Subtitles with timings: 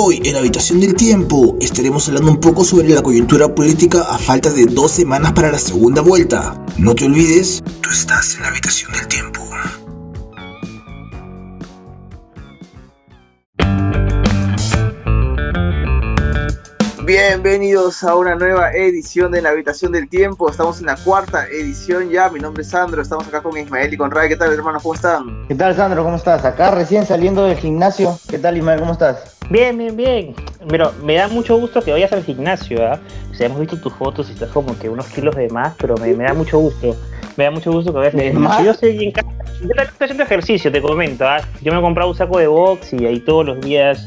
[0.00, 4.16] Hoy en la habitación del tiempo estaremos hablando un poco sobre la coyuntura política a
[4.16, 6.54] falta de dos semanas para la segunda vuelta.
[6.76, 9.42] No te olvides, tú estás en la habitación del tiempo.
[17.04, 20.48] Bienvenidos a una nueva edición de La Habitación del Tiempo.
[20.48, 22.28] Estamos en la cuarta edición ya.
[22.28, 23.02] Mi nombre es Sandro.
[23.02, 24.28] Estamos acá con Ismael y con Ray.
[24.28, 24.80] ¿Qué tal, hermanos?
[24.82, 25.48] ¿Cómo están?
[25.48, 26.04] ¿Qué tal, Sandro?
[26.04, 26.44] ¿Cómo estás?
[26.44, 28.16] Acá recién saliendo del gimnasio.
[28.28, 28.78] ¿Qué tal, Ismael?
[28.78, 29.37] ¿Cómo estás?
[29.50, 30.34] Bien, bien, bien.
[30.68, 32.98] Pero me da mucho gusto que vayas al gimnasio, ¿ah?
[33.30, 35.94] O sea, hemos visto tus fotos y estás como que unos kilos de más, pero
[35.96, 36.94] me, me da mucho gusto.
[37.36, 38.64] Me da mucho gusto que vayas al ¿De gimnasio.
[38.64, 39.28] Yo estoy en casa.
[39.62, 41.40] Yo también estoy haciendo ejercicio, te comento, ¿ah?
[41.62, 44.06] Yo me he comprado un saco de box y ahí todos los días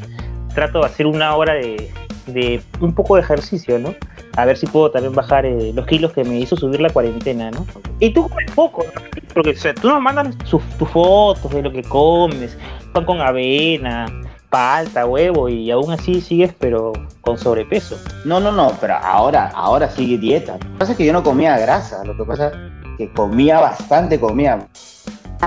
[0.54, 1.90] trato de hacer una hora de,
[2.28, 3.96] de un poco de ejercicio, ¿no?
[4.38, 7.52] A ver si puedo también bajar eh, los kilos que me hizo subir la cuarentena,
[7.52, 7.66] ¿no?
[8.00, 9.02] Y tú comes poco, ¿no?
[9.34, 12.58] Porque o sea, tú nos mandas sus- tus fotos de lo que comes,
[12.94, 14.06] pan con avena,
[14.52, 17.98] palta, huevo, y aún así sigues, pero con sobrepeso.
[18.26, 20.54] No, no, no, pero ahora, ahora sigue dieta.
[20.54, 22.54] Lo que pasa es que yo no comía grasa, lo que pasa es
[22.98, 24.68] que comía bastante, comía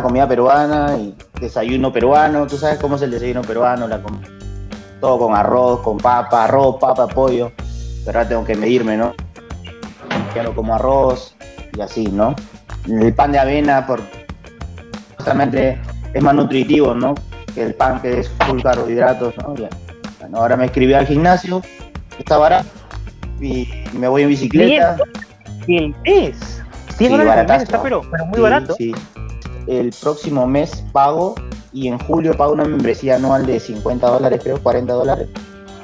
[0.02, 2.46] comida peruana y desayuno peruano.
[2.46, 4.20] Tú sabes cómo es el desayuno peruano, la com-
[5.00, 7.52] todo con arroz, con papa, arroz, papa, pollo.
[8.04, 9.14] Pero ahora tengo que medirme, ¿no?
[10.34, 11.36] Ya no como arroz
[11.76, 12.34] y así, ¿no?
[12.88, 14.00] El pan de avena, por
[15.16, 15.80] justamente
[16.12, 17.14] es más nutritivo, ¿no?
[17.54, 19.54] Que el pan que es full carbohidratos, ¿no?
[19.56, 19.68] Ya.
[20.20, 21.62] Bueno, ahora me escribí al gimnasio,
[22.18, 22.68] está barato,
[23.40, 24.96] y me voy en bicicleta.
[25.66, 26.62] ¿Qué es?
[26.96, 27.62] Sí, 10 dólares al mes baratazo.
[27.64, 28.74] está, pero, pero muy Sí, barato.
[28.78, 28.94] sí.
[29.66, 31.34] El próximo mes pago
[31.72, 35.28] y en julio pago una membresía anual de 50 dólares, creo, 40 dólares.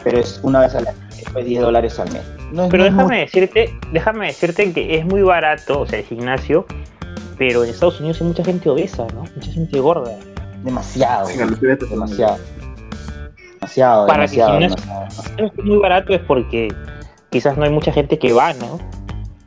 [0.04, 2.22] Pero es una vez al año, después 10 dólares al mes.
[2.52, 6.66] No Pero déjame decirte, déjame decirte que es muy barato, o sea, el gimnasio,
[7.38, 9.24] pero en Estados Unidos hay mucha gente obesa, ¿no?
[9.34, 10.12] Mucha gente gorda.
[10.64, 11.26] Demasiado.
[11.28, 11.38] Sí,
[11.90, 12.38] demasiado.
[13.60, 15.10] Demasiado, Para que demasiado, demasiado.
[15.10, 16.68] Si es muy barato es porque
[17.30, 18.78] quizás no hay mucha gente que va, ¿no?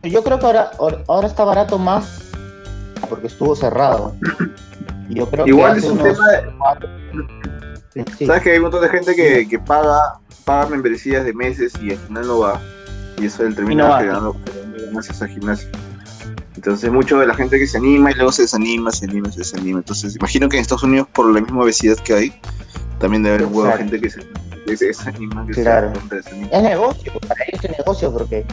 [0.03, 0.71] Yo creo que ahora,
[1.07, 2.29] ahora- está barato más
[3.09, 4.15] porque estuvo cerrado.
[5.09, 6.27] Y Yo creo Igual que es un unos tema
[7.95, 8.25] de- Sí.
[8.25, 11.91] Sabes que hay un montón de gente que, que paga, paga membresías de meses y
[11.91, 12.59] al final no va.
[13.19, 14.01] Y eso él Y no termina va.
[14.01, 15.69] ganancias al gimnasio.
[16.63, 19.39] Entonces, mucho de la gente que se anima y luego se desanima, se anima, se
[19.39, 19.79] desanima.
[19.79, 22.33] Entonces, imagino que en Estados Unidos, por la misma obesidad que hay,
[22.99, 24.21] también debe haber huevo gente que se,
[24.65, 25.91] que se desanima, que Claro.
[26.09, 26.47] se desanima.
[26.53, 28.45] Es negocio, para ellos es negocio porque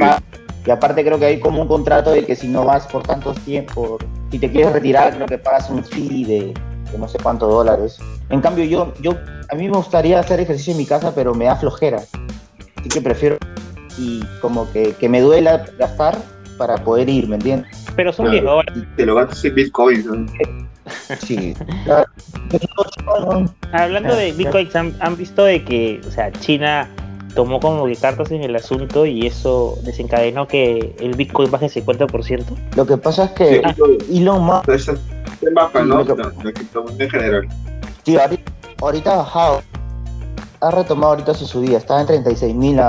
[0.00, 0.22] va-
[0.64, 3.36] y aparte creo que hay como un contrato de que si no vas por tantos
[3.40, 4.00] tiempos,
[4.30, 6.54] si te quieres retirar, creo que pagas un fee de,
[6.92, 7.98] de no sé cuántos dólares.
[8.30, 9.12] En cambio yo, yo,
[9.50, 12.00] a mí me gustaría hacer ejercicio en mi casa, pero me da flojera.
[12.76, 13.38] Así que prefiero
[13.98, 16.16] y como que, que me duela gastar
[16.56, 17.70] para poder ir, ¿me entiendes?
[17.94, 18.32] Pero son Claro.
[18.32, 18.74] 10 dólares.
[18.76, 20.06] Y Te lo gastas en Bitcoin.
[20.06, 20.26] ¿no?
[21.20, 21.54] Sí.
[21.84, 22.06] Claro.
[23.72, 26.88] Hablando de Bitcoin, ¿han, han visto de que, o sea, China
[27.34, 32.44] tomó como que cartas en el asunto y eso desencadenó que el Bitcoin baje 50%?
[32.76, 33.62] Lo que pasa es que
[34.08, 35.00] Sí, Elon Musk Entonces,
[35.42, 36.02] el mapa, ¿no?
[36.02, 37.48] Lo que- en general.
[38.04, 39.62] Sí, ahorita, ahorita ha bajado.
[40.60, 41.76] Ha retomado ahorita su subida.
[41.76, 42.80] Estaba en 36 mil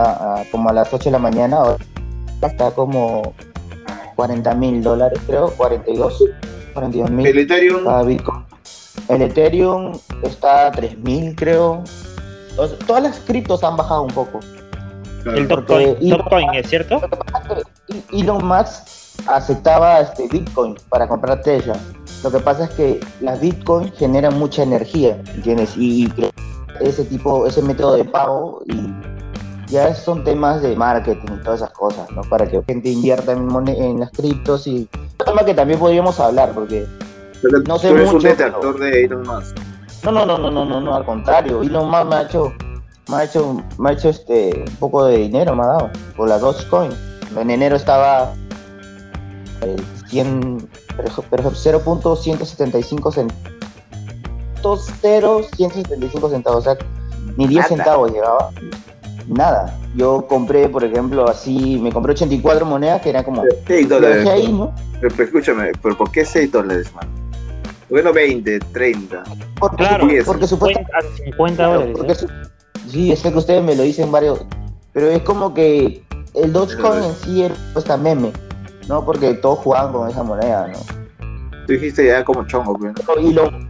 [0.52, 1.58] como a las 8 de la mañana.
[1.58, 1.78] Ahora
[2.42, 3.34] está como
[4.18, 5.52] 40 mil dólares, creo.
[5.52, 6.24] 42,
[6.74, 8.46] 42 mil El Ethereum, cada Bitcoin.
[9.08, 11.84] El Ethereum está a 3 mil, creo.
[12.58, 14.40] O sea, todas las criptos han bajado un poco.
[15.24, 15.38] claro,
[15.80, 17.00] El Dogecoin, ¿es cierto?
[18.12, 18.88] Elon Musk
[19.28, 21.78] aceptaba este Bitcoin para comprar Tesla.
[22.24, 25.78] Lo que pasa es que las Bitcoin generan mucha energía, ¿entiendes?
[25.78, 26.12] Y
[26.82, 29.17] ese tipo, ese método de pago y
[29.68, 32.22] ya son temas de marketing y todas esas cosas, ¿no?
[32.24, 36.52] Para que gente invierta en, en las criptos y un tema que también podríamos hablar
[36.54, 36.88] porque
[37.42, 39.56] pero no sé tú eres un mucho, detractor de Elon Musk.
[40.04, 41.62] no, no, no, no, no, no, no, al contrario.
[41.62, 42.54] Elon Musk me ha hecho,
[43.10, 46.30] me ha hecho, me ha hecho este, un poco de dinero, me ha dado, por
[46.30, 46.92] la Dogecoin.
[47.36, 48.34] En enero estaba
[49.62, 56.78] el 100, pero, pero 0.175 centavos, 0.175 centavos, o sea,
[57.38, 57.68] ni 10 Nada.
[57.68, 58.50] centavos llegaba.
[59.28, 59.78] Nada.
[59.96, 64.28] Yo compré, por ejemplo, así, me compré 84 monedas que eran como, 6 lo dólares.
[64.28, 64.74] ahí, ¿no?
[65.02, 67.08] Pero, pero escúchame, ¿pero ¿por qué 6 dólares, man?
[67.90, 69.24] ¿Por qué no 20, 30?
[69.60, 71.96] Porque, Claro, porque supuestamente 50, 50 Claro, dólares.
[71.98, 72.16] porque ¿eh?
[72.16, 74.46] su- sí, sé que ustedes me lo dicen varios,
[74.94, 76.04] pero es como que
[76.34, 78.32] el Dogecoin en sí era puesta meme,
[78.88, 79.04] ¿no?
[79.06, 80.80] Porque todos jugaban con esa moneda, ¿no?
[81.66, 82.78] Tú dijiste ya como chongo,
[83.20, 83.70] Elon,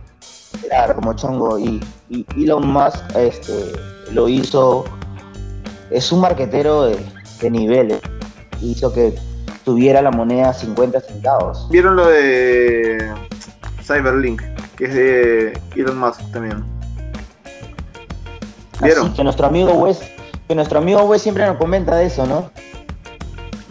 [0.68, 3.72] claro, como chongo, y, y Elon Musk este,
[4.12, 4.86] lo hizo,
[5.92, 6.98] es un marquetero de,
[7.42, 8.00] de niveles,
[8.62, 9.14] hizo que
[9.64, 11.68] tuviera la moneda 50 centavos.
[11.70, 13.12] ¿Vieron lo de
[13.84, 14.42] Cyberlink?
[14.78, 16.64] Que es de Elon Musk también.
[18.82, 19.08] ¿Vieron?
[19.08, 20.00] Así que nuestro amigo Wes,
[20.48, 22.52] que nuestro amigo Wes siempre nos comenta de eso, ¿no?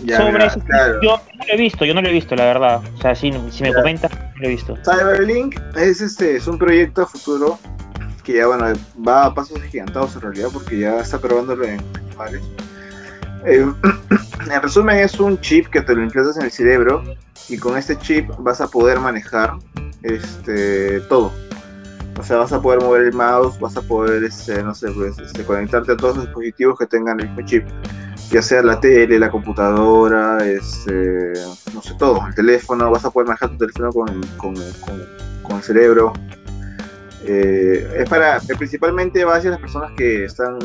[0.05, 1.01] Ya, Sobre mira, ese- claro.
[1.03, 2.81] Yo no lo he visto, yo no lo he visto, la verdad.
[2.99, 3.77] O sea, si, si me Ya.
[3.77, 4.77] comentas, no lo he visto.
[4.85, 7.59] Cyberlink es este es un proyecto a futuro
[8.25, 8.67] que ya bueno
[9.07, 11.81] va a pasos gigantados en realidad porque ya está probándolo en
[13.45, 13.67] Eh,
[14.51, 17.03] en resumen es un chip que te lo implantas en el cerebro
[17.49, 19.55] y con este chip vas a poder manejar
[20.03, 21.33] este todo.
[22.19, 25.19] O sea, vas a poder mover el mouse, vas a poder, este, no sé, pues,
[25.19, 27.67] este, conectarte a todos los dispositivos que tengan el mismo chip.
[28.31, 31.33] Ya sea la tele, la computadora, este,
[31.75, 34.55] no sé, todo, el teléfono, vas a poder manejar tu teléfono con, con,
[35.43, 36.13] con- el cerebro.
[37.25, 40.59] Eh, es para, principalmente va hacia las personas que están,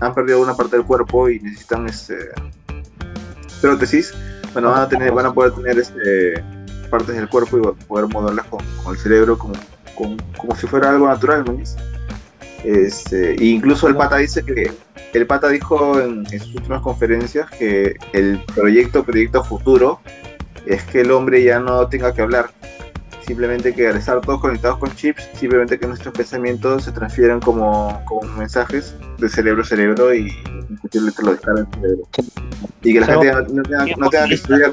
[0.00, 2.16] han perdido una parte del cuerpo y necesitan este,
[3.60, 4.14] prótesis.
[4.52, 6.42] Bueno, van a, tener, van a poder tener este,
[6.90, 9.54] partes del cuerpo y poder moverlas con, con el cerebro como,
[9.94, 11.76] como, como si fuera algo natural, ¿me entiendes?
[12.64, 14.72] Este, e incluso el pata dice que
[15.12, 20.00] el pata dijo en, en sus últimas conferencias que el proyecto, proyecto futuro,
[20.66, 22.50] es que el hombre ya no tenga que hablar.
[23.28, 28.02] Simplemente que al estar todos conectados con chips, simplemente que nuestros pensamientos se transfieran como,
[28.06, 30.30] como mensajes de cerebro a cerebro y
[30.80, 32.08] simplemente lo descargan cerebro.
[32.82, 34.72] Y que la Pero- gente no, tenga, no tenga que estudiar.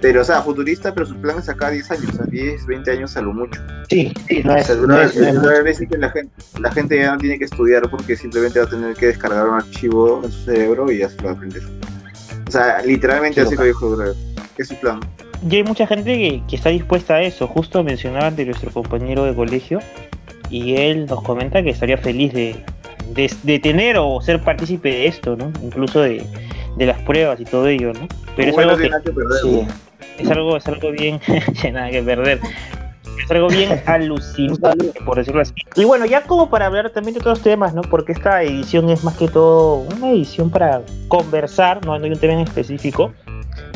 [0.00, 2.90] Pero, o sea, futurista, pero su plan es acá 10 años, o sea, 10, 20
[2.92, 3.60] años a lo mucho.
[3.90, 5.64] Sí, sí, no O es, sea, no una es- vez, no es una mucho.
[5.64, 8.66] vez dice que la gente, la gente ya no tiene que estudiar porque simplemente va
[8.66, 11.34] a tener que descargar un archivo en su cerebro y ya se lo va a
[11.34, 11.62] aprender.
[12.46, 14.14] O sea, literalmente Sí, así lo dijo Drew.
[14.58, 15.00] Es su plan.
[15.48, 17.46] Y hay mucha gente que, que está dispuesta a eso.
[17.46, 19.80] Justo mencionaban de nuestro compañero de colegio
[20.50, 22.56] y él nos comenta que estaría feliz de,
[23.12, 25.52] de, de tener o ser partícipe de esto, ¿no?
[25.62, 26.24] Incluso de,
[26.76, 28.06] de las pruebas y todo ello, ¿no?
[28.36, 29.38] Pero es algo, que, perder.
[29.42, 29.66] Sí.
[30.18, 31.20] es algo, es algo bien,
[31.72, 32.40] nada que perder.
[33.24, 35.54] Es algo bien alucinante, por decirlo así.
[35.74, 37.82] Y bueno, ya como para hablar también de otros temas, ¿no?
[37.82, 42.18] Porque esta edición es más que todo una edición para conversar, no, no hay un
[42.18, 43.12] tema en específico.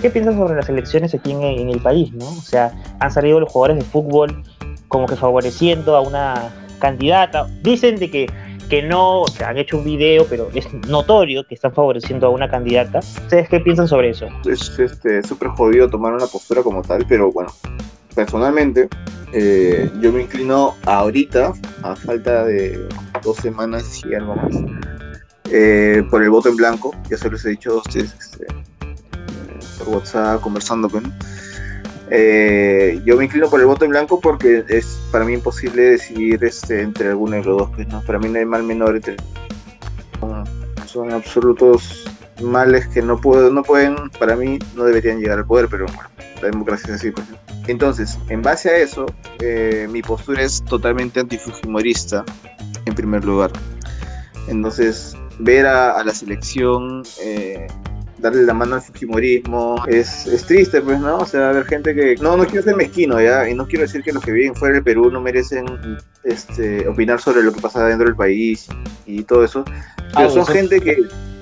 [0.00, 2.26] ¿Qué piensas sobre las elecciones aquí en, en el país, no?
[2.26, 4.42] O sea, han salido los jugadores de fútbol
[4.88, 7.46] como que favoreciendo a una candidata.
[7.62, 8.26] Dicen de que,
[8.70, 12.30] que no, o sea, han hecho un video, pero es notorio que están favoreciendo a
[12.30, 13.00] una candidata.
[13.00, 14.26] ¿Ustedes qué piensan sobre eso?
[14.46, 17.52] Es este, súper jodido tomar una postura como tal, pero bueno,
[18.14, 18.88] personalmente,
[19.32, 22.88] eh, yo me inclino ahorita, a falta de
[23.22, 24.56] dos semanas y algo más,
[25.50, 26.94] eh, por el voto en blanco.
[27.10, 28.46] Ya se los he dicho ustedes este,
[29.80, 31.12] por WhatsApp, conversando con.
[32.10, 36.42] Eh, yo me inclino por el voto en blanco porque es para mí imposible decidir
[36.44, 37.70] este, entre alguno de los dos.
[37.74, 38.02] pues, ¿no?
[38.02, 39.16] Para mí no hay mal menor entre.
[40.86, 42.04] Son, absolutos
[42.42, 46.08] males que no, puedo, no pueden, para mí, no deberían llegar al poder, pero bueno,
[46.42, 47.10] la democracia es así.
[47.12, 47.30] Pues.
[47.30, 47.36] ¿no?
[47.68, 49.06] Entonces, en base a eso,
[49.38, 52.24] eh, mi postura es totalmente antifujimorista,
[52.86, 53.52] en primer lugar.
[54.48, 57.68] Entonces, ver a, a la selección eh,
[58.20, 61.18] darle la mano al fujimorismo es, es triste, pues, ¿no?
[61.18, 62.16] O sea, ver gente que...
[62.16, 63.48] No, no quiero ser mezquino, ¿ya?
[63.48, 65.66] Y no quiero decir que los que viven fuera del Perú no merecen
[66.24, 68.68] este, opinar sobre lo que pasa dentro del país
[69.06, 69.64] y todo eso.
[69.64, 70.96] Pero Ah, son gente que...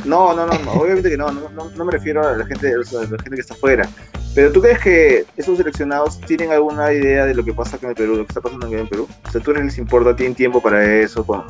[0.04, 2.76] No, no, no, no, obviamente que no, no, no, me refiero a la gente, a
[2.76, 3.88] la gente que está afuera.
[4.34, 7.90] Pero tú crees que esos seleccionados tienen alguna idea de lo que pasa acá en
[7.90, 9.08] el Perú, lo que está pasando aquí en el Perú?
[9.26, 11.44] O sea, tú les importa, tienen tiempo para eso, con,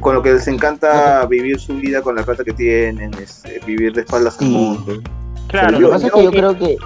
[0.00, 3.92] con, lo que les encanta vivir su vida con la plata que tienen, este, vivir
[3.92, 4.52] de espaldas al Sí.
[4.52, 5.02] mundo.
[5.48, 6.76] Claro, Lo yo- que pasa es que yo creo que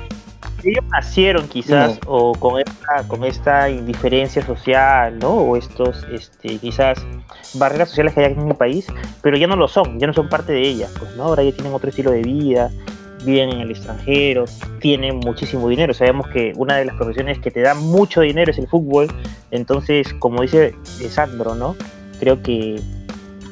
[0.65, 5.31] ellos nacieron quizás o con esta, con esta indiferencia social, ¿no?
[5.31, 6.99] O estos, este, quizás
[7.55, 8.87] barreras sociales que hay aquí en el país,
[9.21, 11.25] pero ya no lo son, ya no son parte de ellas, pues, ¿no?
[11.25, 12.71] Ahora ya tienen otro estilo de vida,
[13.25, 14.45] viven en el extranjero,
[14.81, 15.93] tienen muchísimo dinero.
[15.95, 19.09] Sabemos que una de las profesiones que te da mucho dinero es el fútbol,
[19.51, 21.77] entonces, como dice eh, Sandro, ¿no?
[22.21, 22.80] Creo que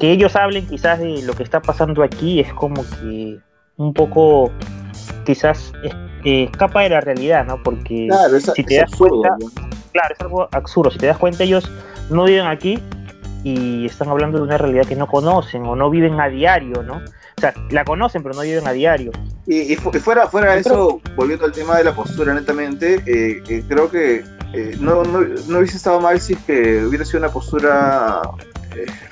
[0.01, 3.39] que ellos hablen quizás de lo que está pasando aquí es como que
[3.77, 4.51] un poco
[5.25, 5.73] quizás
[6.25, 7.63] eh, escapa de la realidad, ¿no?
[7.63, 9.21] Porque Claro, es, si te das absurdo.
[9.23, 9.71] cuenta- ¿no?
[9.93, 10.91] claro, es algo absurdo.
[10.91, 11.71] Si te das cuenta, ellos
[12.11, 12.81] no viven aquí
[13.45, 16.97] y están hablando de una realidad que no conocen o no viven a diario, ¿no?
[16.97, 19.11] O sea, la conocen, pero no viven a diario.
[19.47, 23.03] Y, y fu- y fuera, fuera de eso, volviendo al tema de la postura, netamente,
[23.07, 27.05] eh, eh, creo que eh, no, no, no hubiese estado mal si es que hubiera
[27.05, 28.21] sido una postura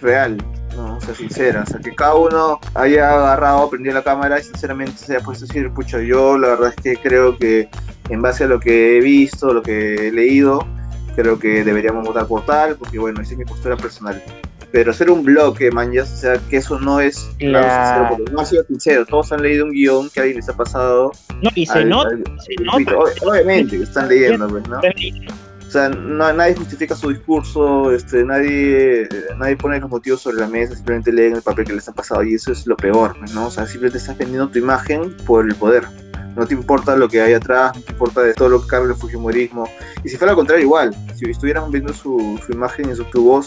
[0.00, 0.36] real,
[0.76, 0.96] ¿no?
[0.96, 4.92] o sea, sincera, o sea, que cada uno haya agarrado, prendido la cámara y sinceramente
[4.96, 7.68] se haya puesto a decir, pucha, yo la verdad es que creo que
[8.08, 10.66] en base a lo que he visto, lo que he leído,
[11.16, 14.22] creo que deberíamos votar por tal, porque bueno, esa es mi postura personal.
[14.72, 18.32] Pero ser un bloque, man, ya, o sea, que eso no es claro, sincero, porque
[18.32, 19.04] no ha sido sincero.
[19.04, 21.10] Todos han leído un guion que a alguien les ha pasado.
[21.42, 22.98] No, y se al- nota, al- se al- nota.
[23.26, 24.80] Obviamente, están leyendo, pues, ¿no?
[25.70, 29.08] O sea, no, nadie justifica su discurso, este, nadie,
[29.38, 32.24] nadie pone los motivos sobre la mesa, simplemente leen el papel que les ha pasado
[32.24, 33.46] y eso es lo peor, ¿no?
[33.46, 35.84] O sea, simplemente estás vendiendo tu imagen por el poder.
[36.34, 38.88] No te importa lo que hay atrás, no te importa de todo lo que carga
[38.88, 39.68] el fujimorismo.
[40.02, 43.22] Y si fuera lo contrario, igual, si estuvieran viendo su, su imagen y su, tu
[43.22, 43.46] voz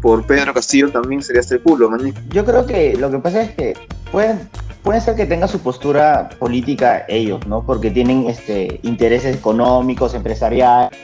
[0.00, 2.14] por Pedro Castillo, también sería este culo, man.
[2.28, 3.74] Yo creo que lo que pasa es que
[4.12, 4.48] pueden,
[4.84, 7.66] puede ser que tenga su postura política ellos, ¿no?
[7.66, 10.96] Porque tienen este, intereses económicos, empresariales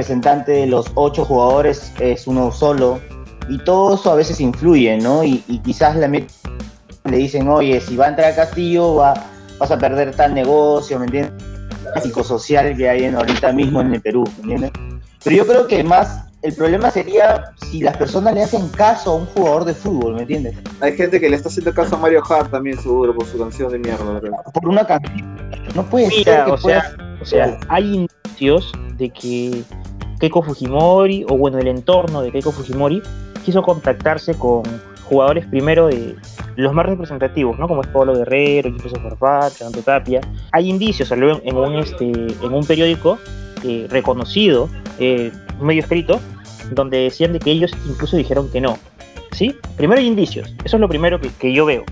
[0.00, 3.00] representante de los ocho jugadores es uno solo
[3.50, 5.22] y todo eso a veces influye, ¿no?
[5.22, 9.12] Y, quizás le, le dicen, oye, si va a entrar a Castillo va,
[9.58, 11.34] vas a perder tal negocio, ¿me entiendes?
[12.02, 14.70] psicosocial que hay en, ahorita mismo en el Perú, ¿me entiendes?
[15.22, 19.14] Pero yo creo que más el problema sería si las personas le hacen caso a
[19.16, 20.56] un jugador de fútbol, ¿me entiendes?
[20.80, 23.70] Hay gente que le está haciendo caso a Mario Hart también, seguro, por su canción
[23.70, 24.18] de mierda.
[24.54, 25.36] Por una canción.
[25.74, 29.64] No puede ser que o, sea, o sea, hay indicios de que
[30.20, 33.02] Keiko Fujimori, o bueno, el entorno de Keiko Fujimori,
[33.44, 34.62] quiso contactarse con
[35.04, 36.14] jugadores primero de
[36.56, 37.66] los más representativos, ¿no?
[37.66, 40.20] Como es Pablo Guerrero, Jefferson Farfat, Fernando Tapia.
[40.52, 43.18] Hay indicios, salió en un, este, en un periódico
[43.64, 46.20] eh, reconocido, eh, medio escrito,
[46.70, 48.78] donde decían de que ellos incluso dijeron que no.
[49.32, 49.54] ¿Sí?
[49.76, 51.84] Primero hay indicios, eso es lo primero que, yo veo.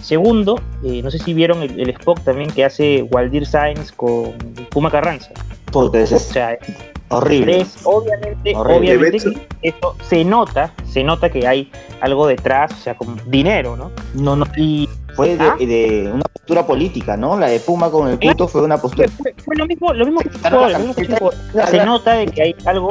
[0.00, 4.32] Segundo, eh, no sé si vieron el, Spock también que hace Waldir Sainz con
[4.70, 5.30] Puma Carranza.
[5.72, 6.58] o sea,
[7.12, 7.66] Horrible.
[7.84, 13.76] obviamente, obviamente esto se nota, se nota que hay algo detrás, o sea, como dinero,
[13.76, 13.90] ¿no?
[14.14, 14.46] No, no.
[14.56, 16.14] Y fue de, ¿Ah?
[16.14, 17.38] una postura política, ¿no?
[17.38, 19.08] La de Puma con el puto fue una postura.
[19.44, 20.30] Fue, lo mismo, lo mismo que,
[21.66, 22.90] se nota de que hay algo,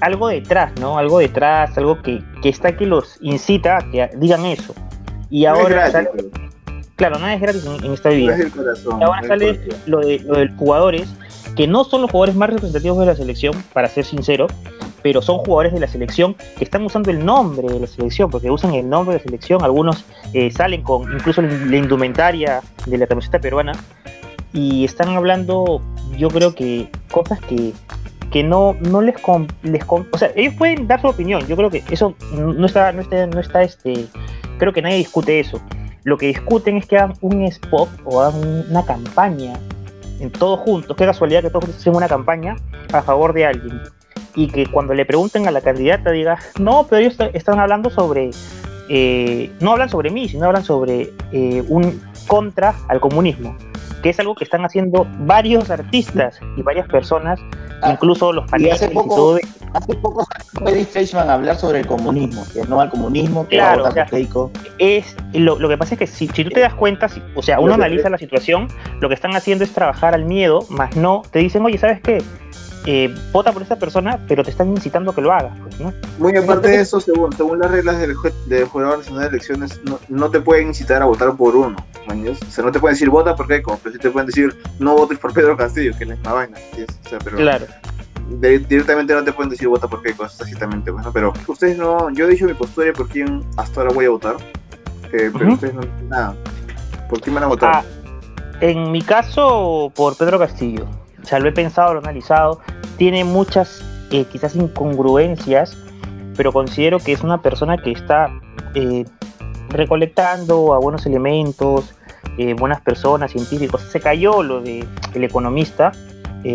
[0.00, 0.98] algo detrás, ¿no?
[0.98, 4.74] Algo detrás, algo que, que está que los incita a que digan eso.
[5.30, 5.90] Y ahora
[7.00, 8.36] claro, nada es gratis en, esta vida.
[8.36, 11.08] y ahora sale lo de, lo de los jugadores
[11.56, 14.46] que no son los jugadores más representativos de la selección, para ser sincero,
[15.02, 18.50] pero son jugadores de la selección que están usando el nombre de la selección, porque
[18.50, 23.06] usan el nombre de la selección, algunos eh, salen con incluso la indumentaria de la
[23.06, 23.72] camiseta peruana
[24.52, 25.80] y están hablando,
[26.16, 27.72] yo creo que cosas que,
[28.30, 29.16] que no, no les,
[29.62, 33.02] les o sea, ellos pueden dar su opinión, yo creo que eso no está, no
[33.02, 34.06] está, no está este,
[34.58, 35.60] creo que nadie discute eso.
[36.02, 39.52] Lo que discuten es que hagan un spot o hagan una campaña
[40.20, 42.56] en todos juntos, qué casualidad que todos juntos hacen una campaña
[42.92, 43.80] a favor de alguien.
[44.34, 48.30] Y que cuando le pregunten a la candidata diga, no, pero ellos están hablando sobre,
[48.88, 53.56] eh, no hablan sobre mí, sino hablan sobre eh, un contra al comunismo,
[54.02, 57.40] que es algo que están haciendo varios artistas y varias personas,
[57.82, 59.38] ah, incluso los y, todo.
[59.72, 60.26] Hace poco
[60.66, 64.06] Eddie Fleischman a hablar sobre el comunismo, que no al comunismo, que claro, o sea,
[64.78, 67.60] es lo, lo, que pasa es que si, si tú te das cuenta, o sea,
[67.60, 68.66] uno analiza la situación,
[69.00, 72.18] lo que están haciendo es trabajar al miedo, más no te dicen, oye, ¿sabes qué?
[72.86, 75.52] Eh, vota por esa persona, pero te están incitando a que lo hagas.
[75.62, 75.92] Pues, ¿no?
[76.18, 79.98] Muy aparte de eso, según, según las reglas del, del Jurado Nacional de Elecciones, no,
[80.08, 81.76] no, te pueden incitar a votar por uno.
[82.08, 84.96] O sea, no te pueden decir vota por Keiko, pero sí te pueden decir no
[84.96, 86.56] votes por Pedro Castillo, que es la misma vaina.
[86.72, 87.66] O sea, pero claro.
[88.68, 90.90] directamente no te pueden decir vota por Keiko, exactamente.
[90.90, 92.10] Bueno, pero ustedes no.
[92.10, 94.36] Yo he dicho mi postura por quién hasta ahora voy a votar.
[95.12, 96.34] Eh, pero ustedes no nada.
[97.08, 97.74] ¿Por quién van a votar?
[97.76, 97.84] Ah,
[98.60, 100.86] en mi caso, por Pedro Castillo.
[101.22, 102.60] O sea, lo he pensado, lo he analizado.
[102.96, 105.76] Tiene muchas, eh, quizás incongruencias,
[106.36, 108.30] pero considero que es una persona que está
[108.74, 109.04] eh,
[109.68, 111.94] recolectando a buenos elementos,
[112.38, 113.82] eh, buenas personas, científicos.
[113.82, 115.92] Se cayó lo de el economista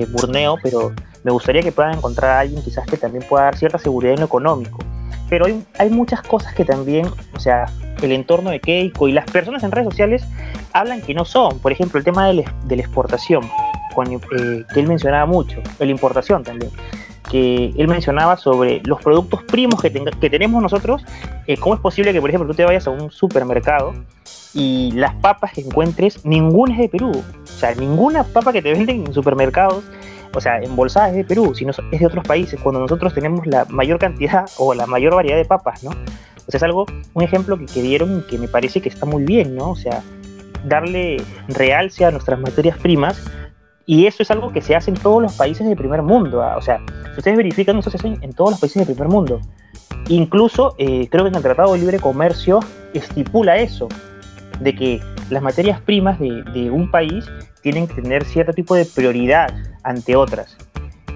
[0.09, 0.93] Burneo, pero
[1.23, 4.21] me gustaría que puedan encontrar a alguien quizás que también pueda dar cierta seguridad en
[4.21, 4.79] lo económico.
[5.29, 7.65] Pero hay, hay muchas cosas que también, o sea,
[8.01, 10.23] el entorno de Keiko y las personas en redes sociales
[10.73, 11.59] hablan que no son.
[11.59, 12.33] Por ejemplo, el tema de
[12.75, 13.49] la exportación.
[14.03, 16.71] Eh, que él mencionaba mucho, la importación también,
[17.29, 21.03] que él mencionaba sobre los productos primos que, que tenemos nosotros,
[21.47, 23.93] eh, cómo es posible que, por ejemplo, tú te vayas a un supermercado
[24.53, 27.11] y las papas que encuentres, ninguna es de Perú,
[27.43, 29.83] o sea, ninguna papa que te venden en supermercados
[30.35, 33.65] o sea, embolsadas es de Perú, sino es de otros países, cuando nosotros tenemos la
[33.65, 35.91] mayor cantidad o la mayor variedad de papas, ¿no?
[35.91, 39.23] O sea, es algo, un ejemplo que, que dieron que me parece que está muy
[39.23, 39.71] bien, ¿no?
[39.71, 40.03] O sea,
[40.65, 43.23] darle realce a nuestras materias primas
[43.85, 46.41] y eso es algo que se hace en todos los países del primer mundo.
[46.41, 46.57] ¿ah?
[46.57, 46.81] O sea,
[47.13, 49.41] si ustedes verifican, eso se hace en todos los países del primer mundo.
[50.07, 52.59] Incluso eh, creo que en el Tratado de Libre Comercio
[52.93, 53.87] estipula eso,
[54.59, 57.25] de que las materias primas de, de, un país
[57.61, 60.57] tienen que tener cierto tipo de prioridad ante otras.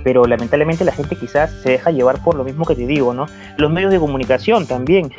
[0.03, 3.25] Pero lamentablemente la gente quizás se deja llevar por lo mismo que te digo, ¿no?
[3.57, 5.11] Los medios de comunicación también.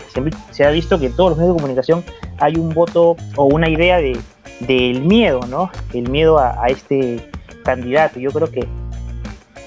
[0.50, 2.04] Se, ha visto que en todos los medios de comunicación
[2.38, 4.18] hay un voto o una idea de,
[4.60, 5.70] del miedo, ¿no?
[5.92, 7.30] El miedo a, a este
[7.64, 8.20] candidato.
[8.20, 8.66] Yo creo que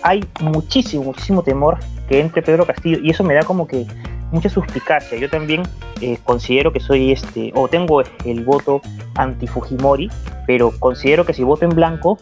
[0.01, 3.85] hay muchísimo, muchísimo temor que entre Pedro Castillo y eso me da como que
[4.31, 5.17] mucha suspicacia.
[5.17, 5.63] Yo también
[6.01, 8.81] eh, considero que soy este, o tengo el voto
[9.15, 10.09] anti-Fujimori,
[10.45, 12.17] pero considero que si voto en blanco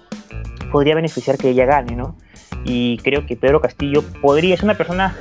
[0.71, 2.15] podría beneficiar que ella gane, ¿no?
[2.63, 5.15] Y creo que Pedro Castillo podría, es una persona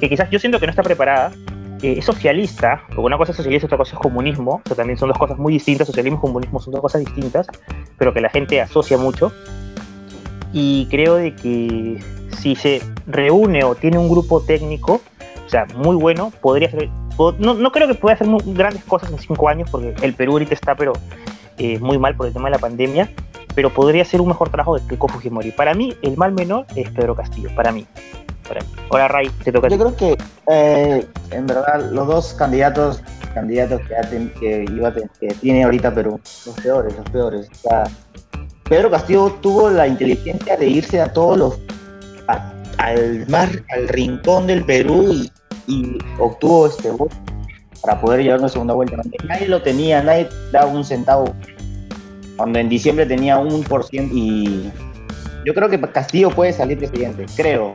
[0.00, 1.32] que quizás yo siento que no está preparada,
[1.82, 4.76] eh, es socialista, porque una cosa es socialista y otra cosa es comunismo, o sea,
[4.76, 7.46] también son dos cosas muy distintas, socialismo y comunismo son dos cosas distintas,
[7.98, 9.32] pero que la gente asocia mucho.
[10.54, 11.98] Y creo de que
[12.38, 15.00] si se reúne o tiene un grupo técnico,
[15.44, 16.88] o sea, muy bueno, podría ser,
[17.38, 20.54] no, no creo que pueda hacer grandes cosas en cinco años, porque el Perú ahorita
[20.54, 20.92] está, pero
[21.58, 23.10] eh, muy mal por el tema de la pandemia,
[23.56, 25.50] pero podría ser un mejor trabajo de Keiko Fujimori.
[25.50, 27.84] Para mí, el mal menor es Pedro Castillo, para mí.
[28.46, 28.66] Para mí.
[28.90, 29.68] Ahora, Ray, te toca.
[29.68, 30.16] Yo creo que,
[30.48, 33.02] eh, en verdad, los dos candidatos
[33.34, 37.48] candidatos que, que, iba que tiene ahorita Perú, los peores, los peores.
[37.50, 37.84] O sea,
[38.68, 41.58] Pedro Castillo tuvo la inteligencia de irse a todos los
[42.78, 45.26] al mar, al rincón del Perú
[45.66, 47.14] y, obtuvo este voto
[47.82, 48.96] para poder llevar una segunda vuelta.
[49.28, 51.34] Nadie lo tenía, nadie daba un centavo.
[52.36, 54.70] Cuando en diciembre tenía un por ciento y
[55.44, 57.74] yo creo que Castillo puede salir presidente, creo.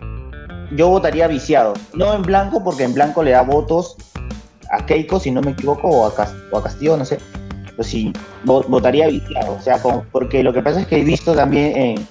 [0.75, 3.95] Yo votaría viciado, no en blanco porque en blanco le da votos
[4.71, 7.17] a Keiko, si no me equivoco, o a, Castillo, no sé.
[7.79, 8.11] Pero sí,
[8.43, 9.77] votaría viciado, o sea,
[10.11, 12.07] porque lo que pasa es que he visto también en,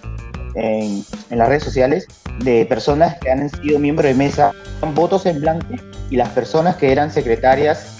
[0.54, 2.06] en, en, las redes sociales
[2.38, 4.52] de personas que han sido miembros de mesa,
[4.94, 5.66] votos en blanco,
[6.08, 7.98] y las personas que eran secretarias,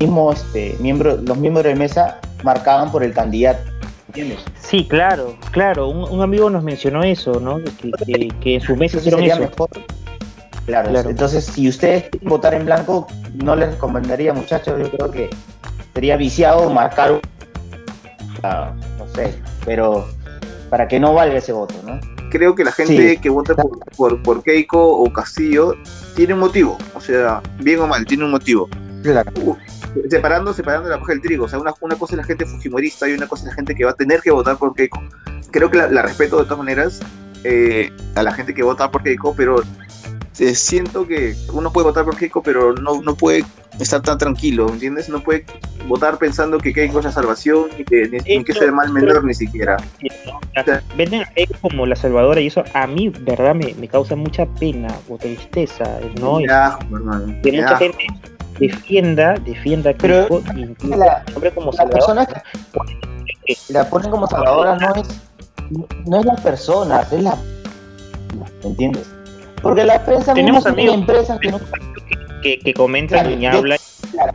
[0.00, 3.70] mismo, este, miembro, los miembros de mesa marcaban por el candidato.
[4.06, 4.38] ¿Entiendes?
[4.58, 5.90] Sí, claro, claro.
[5.90, 7.58] Un, amigo nos mencionó eso, ¿no?
[8.06, 9.40] Que, que, en su mesa hicieron eso.
[9.40, 9.68] Mejor.
[10.64, 15.10] Claro, claro, entonces si ustedes quieren votar en blanco, no les recomendaría, muchachos, yo creo
[15.10, 15.30] que
[15.98, 17.20] sería viciado marcar,
[18.40, 20.06] no sé, pero
[20.70, 21.98] para que no valga ese voto, ¿no?
[22.30, 23.56] Creo que la gente que vota
[23.96, 25.74] por, por, Keiko o Castillo
[26.14, 28.68] tiene un motivo, o sea, bien o mal, tiene un motivo.
[29.02, 29.32] Claro.
[29.42, 29.56] Uh,
[30.08, 33.08] separando, separando la paja del trigo, o sea, una, una, cosa es la gente fujimorista
[33.08, 35.02] y una cosa es la gente que va a tener que votar por Keiko.
[35.50, 37.00] Creo que la, respeto de todas maneras
[37.42, 39.64] eh, a la gente que vota por Keiko, pero
[40.38, 43.44] eh, siento que uno puede votar por Keiko, pero no, no puede
[43.80, 45.08] estar tan tranquilo, ¿entiendes?
[45.08, 45.44] No puede
[45.86, 49.24] votar pensando que Keiko es la salvación y que, ni, que es el mal menor
[49.24, 49.76] ni siquiera.
[50.96, 54.46] Venden a Keiko como la salvadora y eso a mí, verdad, me, me causa mucha
[54.46, 55.84] pena o tristeza,
[56.20, 56.40] ¿no?
[56.40, 56.78] Ya,
[57.42, 58.06] que mucha gente
[58.60, 61.24] defienda, defienda a Keiko y la,
[61.54, 65.20] como la persona que la ponen como salvadora no es
[66.06, 67.36] no es la persona, es la
[68.62, 69.17] ¿me entiendes?
[69.62, 71.60] Porque la prensa tenemos amigos empresas que, no...
[72.42, 73.78] que, que comentan y hablan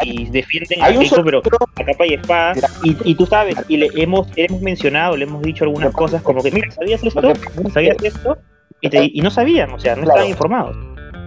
[0.01, 2.53] y defienden a Keiko, pero a capa y espada.
[2.83, 6.41] Y, y, tú sabes, y le hemos, hemos mencionado, le hemos dicho algunas cosas como
[6.41, 7.33] que, mira, ¿sabías esto?
[7.73, 8.37] ¿Sabías esto?
[8.81, 10.75] Y, te, y no sabían, o sea, no estaban informados.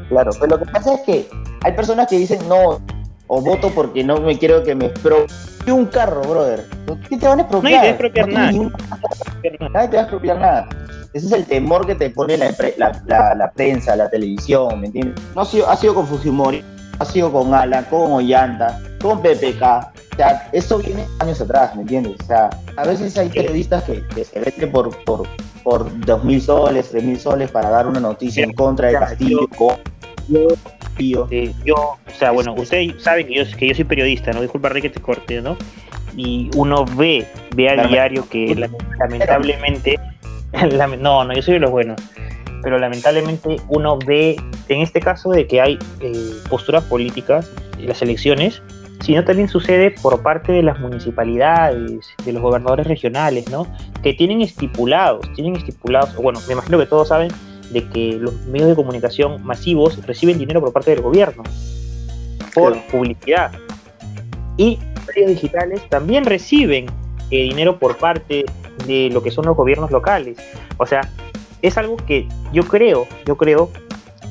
[0.09, 1.27] Claro, pero lo que pasa es que
[1.65, 2.81] hay personas que dicen no,
[3.29, 6.65] o voto porque no me quiero que me expropie un carro, brother.
[7.09, 7.73] ¿Qué te van a expropiar?
[7.73, 8.53] No, te va a expropiar nada.
[9.71, 10.69] Nadie te va a expropiar nada.
[11.13, 15.15] Ese es el temor que te pone la, la, la, prensa, la televisión, ¿me entiendes?
[15.35, 16.63] No ha sido, ha sido con Fujimori,
[16.99, 19.63] ha sido con Alan, con Ollanta, con PPK.
[19.63, 22.17] O sea, eso viene años atrás, ¿me entiendes?
[22.23, 25.27] O sea, a veces hay periodistas que, se venden por, por,
[25.63, 29.49] por 2.000 soles, 3.000 soles para dar una noticia en contra de Castillo.
[30.99, 31.29] Yo,
[31.65, 34.41] yo, o sea, bueno, ustedes saben que yo, que yo soy periodista, ¿no?
[34.41, 35.57] Disculpa que te corte, ¿no?
[36.17, 38.55] Y uno ve, ve a diario que
[38.99, 39.99] lamentablemente
[40.99, 42.01] no, no, yo soy de los buenos.
[42.63, 44.37] Pero lamentablemente uno ve,
[44.69, 48.63] en este caso, de que hay eh, posturas políticas en las elecciones,
[49.01, 53.67] sino también sucede por parte de las municipalidades, de los gobernadores regionales, ¿no?
[54.03, 57.31] Que tienen estipulados, tienen estipulados, bueno, me imagino que todos saben
[57.71, 61.43] de que los medios de comunicación masivos reciben dinero por parte del gobierno,
[62.55, 63.53] por publicidad.
[64.57, 66.87] Y medios digitales también reciben
[67.31, 68.45] eh, dinero por parte
[68.87, 70.39] de lo que son los gobiernos locales.
[70.79, 71.11] O sea,
[71.63, 73.71] es algo que yo creo, yo creo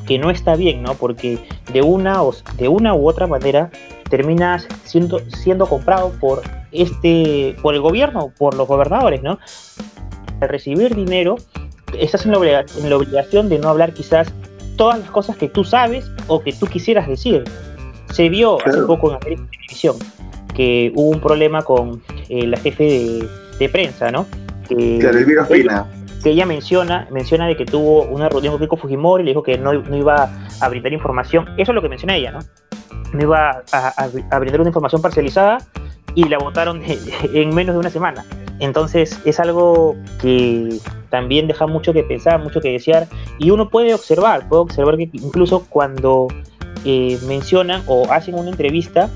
[0.07, 0.93] que no está bien, ¿no?
[0.95, 1.39] Porque
[1.73, 3.71] de una, o, de una u otra manera
[4.09, 9.39] terminas siendo, siendo comprado por este, por el gobierno, por los gobernadores, ¿no?
[10.41, 11.37] Al recibir dinero,
[11.99, 14.31] estás en la, en la obligación de no hablar quizás
[14.75, 17.43] todas las cosas que tú sabes o que tú quisieras decir.
[18.11, 19.95] Se vio hace poco en la televisión
[20.53, 23.27] que hubo un problema con eh, la jefe
[23.59, 24.25] de, prensa, ¿no?
[24.67, 25.19] Que, claro,
[25.53, 25.85] ella,
[26.23, 29.43] que ella menciona, menciona de que tuvo una reunión con Keiko Fujimori y le dijo
[29.43, 31.45] que no, iba a brindar información.
[31.57, 32.39] Eso es lo que menciona ella, ¿no?
[33.13, 35.59] No iba a, brindar una información parcializada
[36.15, 36.81] y la votaron
[37.33, 38.25] en menos de una semana.
[38.59, 40.79] Entonces es algo que
[41.15, 43.07] también deja mucho que pensar, mucho que desear,
[43.39, 46.27] y uno puede observar, puede observar que incluso cuando
[46.83, 49.09] eh, mencionan o hacen una entrevista,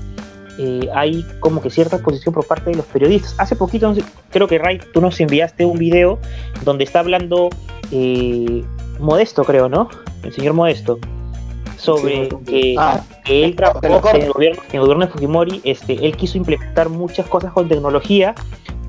[0.58, 3.34] eh, hay como que cierta exposición por parte de los periodistas.
[3.36, 3.92] Hace poquito,
[4.30, 6.18] creo que Ray, tú nos enviaste un video
[6.64, 7.50] donde está hablando
[7.92, 8.64] eh,
[8.98, 9.90] Modesto, creo, ¿no?
[10.22, 10.98] El señor Modesto,
[11.76, 16.06] sobre que, Ah, que él trabajó en el, gobierno, en el gobierno de Fujimori, este,
[16.06, 18.34] él quiso implementar muchas cosas con tecnología,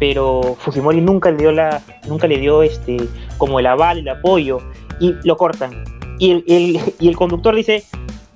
[0.01, 2.97] pero Fujimori nunca le dio la, nunca le dio este,
[3.37, 4.57] como el aval, el apoyo,
[4.99, 5.83] y lo cortan.
[6.17, 7.83] Y el, el- y el conductor dice,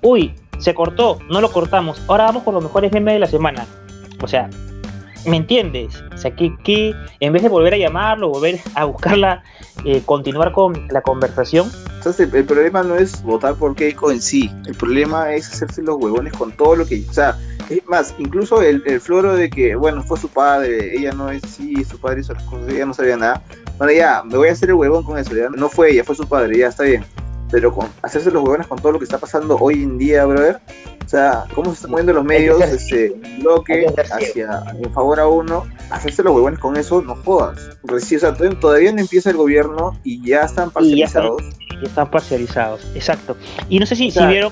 [0.03, 3.65] uy, se cortó, no lo cortamos, ahora vamos con los mejores memes de la semana.
[4.21, 4.47] O sea,
[5.25, 6.03] ¿me entiendes?
[6.13, 9.41] O sea, que, que en vez de volver a llamarlo, volver a buscarla,
[9.83, 11.69] eh, continuar con la conversación,
[12.19, 14.51] el, problema no es votar por Keiko en sí.
[14.67, 17.03] El problema es hacerse los huevones con todo lo que.
[17.09, 17.37] O sea,
[17.69, 21.43] es más, incluso el, el floro de que, bueno, fue su padre, ella no es
[21.43, 23.41] así, su padre hizo las cosas, ella no sabía nada.
[23.77, 25.35] Bueno, ya, me voy a hacer el huevón con eso.
[25.35, 27.03] Ya no fue ella, fue su padre, ya está bien.
[27.51, 30.59] Pero con hacerse los huevones con todo lo que está pasando hoy en día, brother.
[31.05, 35.63] O sea, cómo se están moviendo los medios, este, bloque hacia en favor a uno,
[35.91, 37.77] hacerse los huevones con eso, no jodas.
[37.81, 41.23] Porque sí, o sea, todavía- no empieza el gobierno y ya están Y ya están-
[41.29, 41.43] parcializados.
[41.83, 42.81] están parcializados.
[42.95, 43.37] Exacto.
[43.69, 44.51] Y no sé si, O sea, si vieron.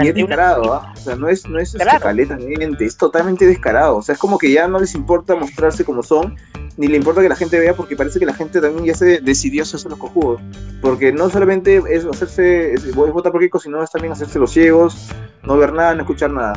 [0.00, 0.92] Y es descarado, ¿ah?
[0.96, 2.00] O sea, no es, no es este, Claro.
[2.00, 3.98] caletamente, es totalmente descarado.
[3.98, 6.34] O sea, es como que ya no les importa mostrarse como son,
[6.80, 9.20] ni le importa que la gente vea, porque parece que la gente también ya se
[9.20, 10.40] decidió hacerse los cojudos.
[10.80, 14.50] Porque no solamente es hacerse, es, es votar por Keiko, sino es también hacerse los
[14.50, 15.10] ciegos,
[15.42, 16.54] no ver nada, no escuchar nada.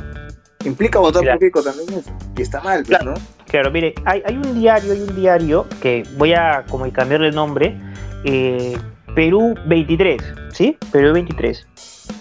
[0.63, 1.35] Implica votar Claro.
[1.37, 2.09] por Keiko también eso.
[2.37, 3.15] Y está mal, pues, Claro.
[3.15, 3.21] ¿no?
[3.47, 7.35] Claro, mire, hay, hay un diario, hay un diario que voy a como cambiarle el
[7.35, 7.77] nombre,
[8.23, 8.77] eh,
[9.15, 10.21] Perú 23,
[10.53, 10.77] ¿sí?
[10.93, 11.67] Perú 23,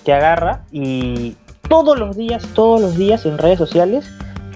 [0.05, 1.37] que agarra y
[1.69, 4.11] todos los días, todos los días en redes sociales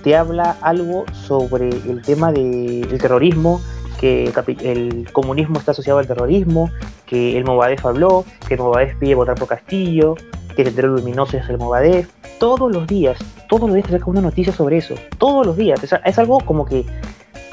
[0.06, 3.60] te habla algo sobre el tema del terrorismo,
[3.98, 6.70] que el comunismo está asociado al terrorismo,
[7.06, 10.14] que el Movadef habló, que el Movadef pide votar por Castillo,
[10.54, 12.08] que el Sendero Luminoso es el Movadef.
[12.38, 14.94] Todos los días, todos los días te saca una noticia sobre eso.
[15.18, 15.82] Todos los días.
[15.82, 16.86] Es, es algo como que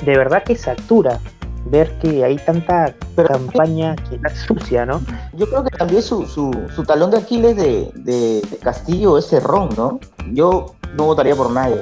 [0.05, 1.17] de verdad que satura
[1.65, 5.01] ver que hay tanta Pero- campaña que está sucia, ¿no?
[5.35, 9.25] Yo creo que también su, su, su talón de Aquiles de, de- de Castillo es
[9.25, 9.99] Cerrón, ¿no?
[10.31, 11.81] Yo no votaría por nadie.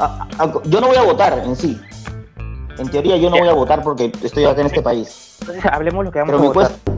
[0.00, 1.78] A- a- yo no voy a votar en sí.
[2.78, 5.36] En teoría yo no voy a votar porque estoy acá en este país.
[5.40, 6.72] Entonces hablemos lo que vamos Pero a votar.
[6.72, 6.90] cuesta...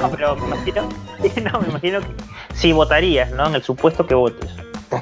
[0.00, 0.82] No, pero me imagino,
[1.52, 2.06] no, me imagino que
[2.54, 3.46] si votarías, ¿no?
[3.46, 4.50] En el supuesto que votes.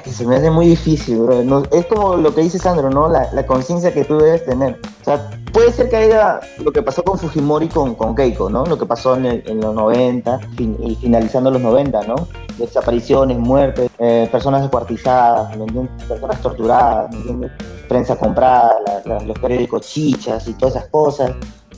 [0.03, 1.43] Que se me hace muy difícil, bro.
[1.43, 3.09] No- es como lo que dice Sandro, ¿no?
[3.09, 4.79] La, la conciencia que tú debes tener.
[5.01, 8.63] O sea, puede ser que haya lo que pasó con Fujimori con, con Keiko, ¿no?
[8.65, 12.15] Lo que pasó en, el- en los 90 fin- y finalizando los 90, ¿no?
[12.59, 16.05] Desapariciones, muertes, eh, personas descuartizadas, ¿me entiendes?
[16.07, 17.51] Personas torturadas, ¿me entiendes?
[17.87, 21.31] Prensa comprada, la- la- los periódicos chichas y todas esas cosas.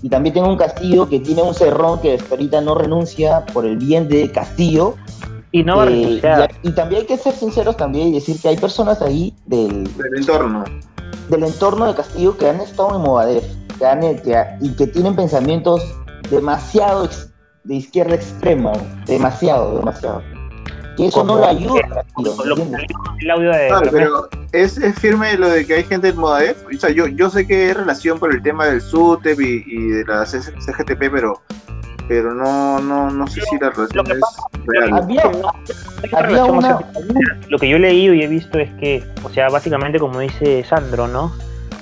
[0.04, 3.78] Y también tengo un Castillo que tiene un cerrón que ahorita no renuncia por el
[3.78, 4.96] bien de Castillo,
[5.54, 6.22] Y no va a eh,
[6.64, 9.84] y, y también hay que ser sinceros también y decir que hay personas ahí del,
[9.98, 10.64] Del entorno.
[11.30, 13.44] del entorno de Castillo que han estado en Movadef
[13.78, 15.82] que han, que- y que tienen pensamientos
[16.30, 17.30] demasiado ex-
[17.64, 18.72] de izquierda extrema,
[19.06, 20.22] demasiado, demasiado.
[20.98, 22.62] Y eso no lo ayuda a Castillo, ¿me Lo que
[23.22, 24.28] el audio de Claro, Ernesto.
[24.32, 26.58] pero es, es firme lo de que hay gente en Modadef.
[26.68, 29.88] O sea, yo, yo sé que hay relación por el tema del SUTEP y, y
[29.90, 31.42] de la CGTP, pero
[32.08, 34.20] pero no, no, no sé si la relación es
[34.66, 34.94] real.
[34.94, 35.28] Había,
[36.46, 36.86] una había
[37.50, 40.64] lo que yo he leído y he visto es que, o sea, básicamente como dice
[40.64, 41.34] Sandro, ¿no?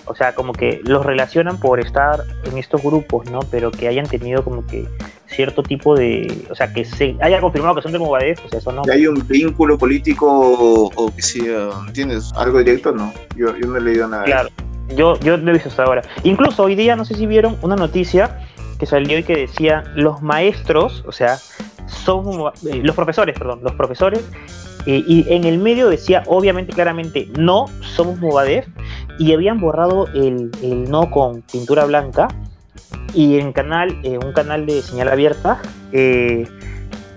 [0.05, 3.41] O sea, como que los relacionan por estar en estos grupos, ¿no?
[3.51, 4.87] Pero que hayan tenido como que
[5.27, 8.57] cierto tipo de, o sea, que se haya confirmado que son de Movadef, o sea,
[8.57, 8.81] eso no.
[8.81, 12.31] que hay un vínculo político o, que sea, ¿entiendes?
[12.35, 13.13] Algo directo, no.
[13.35, 14.23] Yo, yo no he leído nada.
[14.23, 14.49] Claro,
[14.95, 16.01] yo, yo lo he visto hasta ahora.
[16.23, 18.39] Incluso hoy día, no sé si vieron una noticia
[18.79, 21.37] que salió y que decía, los maestros, o sea,
[21.85, 24.23] son, eh, los profesores, perdón, los profesores,
[24.85, 28.67] eh, y en el medio decía, obviamente, claramente, no somos Movadef,
[29.19, 32.29] y habían borrado el, el no con pintura blanca,
[33.13, 35.61] y en canal, eh, un canal de señal abierta,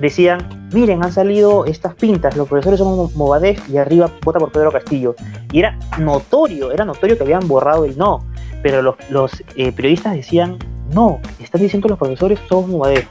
[0.01, 4.72] decían, miren, han salido estas pintas, los profesores somos Movadef, y arriba vota por Pedro
[4.72, 5.14] Castillo.
[5.53, 8.27] Y era notorio, era notorio que habían borrado el no,
[8.62, 10.59] pero los, los periodistas decían,
[10.92, 13.07] no, están diciendo los profesores somos Movadef.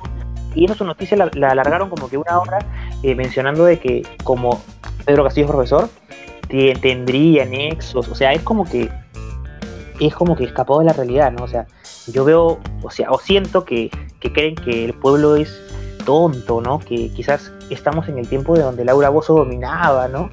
[0.54, 2.60] Y esa su noticia la, la alargaron como que una hora
[3.04, 4.62] eh, mencionando de que como
[5.06, 5.90] Pedro Castillo es profesor,
[6.50, 8.90] te- tendría nexos, o sea, es como que
[10.00, 11.44] es como que escapado de la realidad, ¿no?
[11.44, 11.68] O sea,
[12.08, 15.56] yo veo, o sea, o siento que, que creen que el pueblo es
[16.06, 16.80] tonto, ¿no?
[16.80, 20.30] Que quizás estamos en el tiempo de donde Laura Bozo dominaba, ¿no?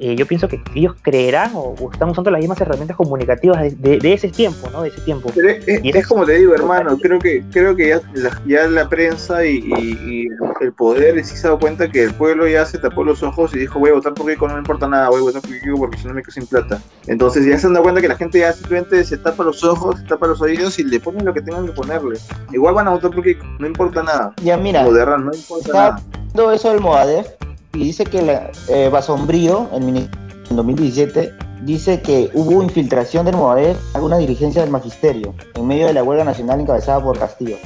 [0.00, 4.28] Eh, yo pienso que ellos creerán o, están usando las mismas herramientas comunicativas de, ese
[4.28, 4.82] tiempo, ¿no?
[4.82, 5.32] De ese tiempo.
[5.36, 10.28] es, como te digo, hermano, creo que creo que ya la, ya la prensa y,
[10.60, 13.54] el poder sí se ha dado cuenta que el pueblo ya se tapó los ojos
[13.54, 15.50] y dijo, voy a votar por Keiko, no me importa nada, voy a votar por
[15.50, 16.80] Keiko porque si no me quedo sin plata.
[17.06, 19.98] Entonces ya se han dado cuenta que la gente ya simplemente se tapa los ojos,
[19.98, 22.18] se tapa los oídos y le ponen lo que tengan que ponerle.
[22.52, 24.32] Igual van a votar por Keiko, no importa nada.
[24.42, 26.02] Ya mira, no importa nada.
[26.34, 27.28] Todo eso del Moadef
[27.74, 33.78] y dice que la, eh, Basombrío, en, en 2017, dice que hubo infiltración del Movadef
[33.94, 37.56] a una dirigencia del magisterio en medio de la huelga nacional encabezada por Castillo.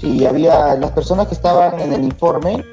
[0.00, 2.64] Sí, había las personas que estaban en el informe,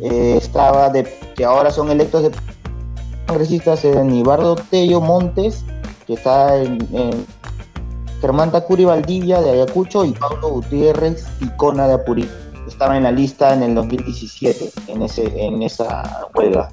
[0.00, 2.30] eh, estaba de, que ahora son electos de
[3.26, 5.64] congresistas en Ibardo Tello Montes,
[6.06, 6.78] que está en,
[8.20, 12.28] Germán Tacuri Valdivia de Ayacucho y Pablo Gutiérrez Icona de Apurí
[12.76, 16.68] estaba en la lista en el 2017, en, ese, en esa huelga.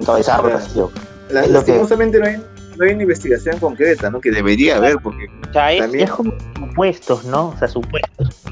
[0.00, 0.90] Encabezada por Castillo.
[1.30, 2.36] Lastimosamente no hay,
[2.78, 4.22] no hay una investigación concreta, ¿no?
[4.22, 5.26] Que debería haber, porque.
[5.50, 7.48] O sea, es, como supuestos, ¿no?
[7.48, 8.42] O sea, supuestos.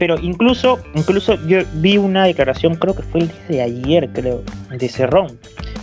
[0.00, 4.42] Pero incluso, incluso yo vi una declaración, creo que fue el día de ayer, creo,
[4.76, 5.38] de Cerrón,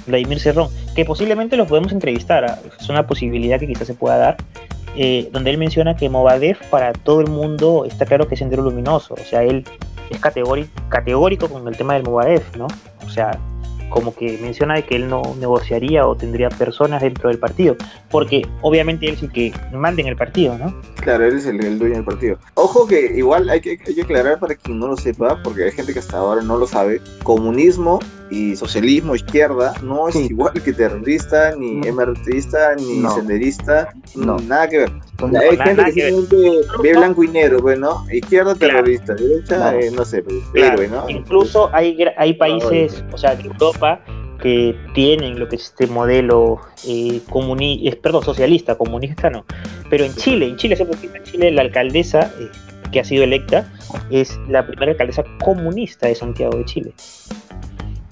[0.06, 2.60] Vladimir Cerrón, que posiblemente los podemos entrevistar, ¿ah?
[2.78, 4.38] es una posibilidad que quizás se pueda dar,
[4.98, 8.62] eh, donde él menciona que Movadef para todo el mundo está claro que es sendero
[8.62, 9.66] luminoso, o sea, él
[10.14, 12.68] es categórico, con el tema del Movadef, ¿no?
[13.06, 13.38] O sea,
[13.90, 17.76] como que menciona de que él no negociaría o tendría personas dentro del partido,
[18.14, 20.72] porque obviamente él es el que manda en el partido, ¿no?
[20.98, 22.38] Claro, él es el, dueño del partido.
[22.54, 25.72] Ojo que igual hay que, hay que aclarar para quien no lo sepa, porque hay
[25.72, 27.98] gente que hasta ahora no lo sabe, comunismo
[28.30, 34.38] y socialismo, izquierda, no es igual que terrorista, ni emertista, ni senderista, no.
[34.38, 34.92] nada que ver.
[35.42, 38.06] hay gente que simplemente ve blanco y negro, pues, ¿no?
[38.12, 40.24] Izquierda, terrorista, derecha, eh, no sé,
[40.54, 41.10] pero, ¿no?
[41.10, 44.00] Incluso hay, hay países, o sea, de Europa
[44.44, 47.22] que tienen lo que es este modelo eh,
[48.02, 49.46] perdón, socialista, comunista no.
[49.90, 52.50] Pero en Chile, en Chile, en Chile la alcaldesa eh,
[52.92, 53.72] que ha sido electa
[54.12, 56.94] es la primera alcaldesa comunista de Santiago de Chile.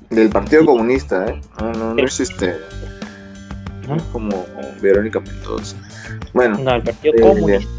[0.10, 1.42] Del Partido Comunista, ¿eh?
[1.60, 2.56] No, no, no existe.
[3.90, 4.46] No como
[4.82, 5.76] Verónica Mendoza.
[6.34, 6.58] Bueno.
[6.60, 7.70] No, el Partido Comunista.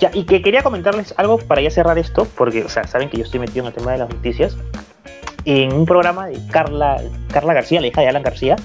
[0.00, 3.18] Ya, y que quería comentarles algo para ya cerrar esto, porque, o sea, saben que
[3.18, 4.56] yo estoy metido en el tema de las noticias.
[5.44, 7.00] En un programa de Carla,
[7.32, 8.56] Carla García, la hija de Alan García,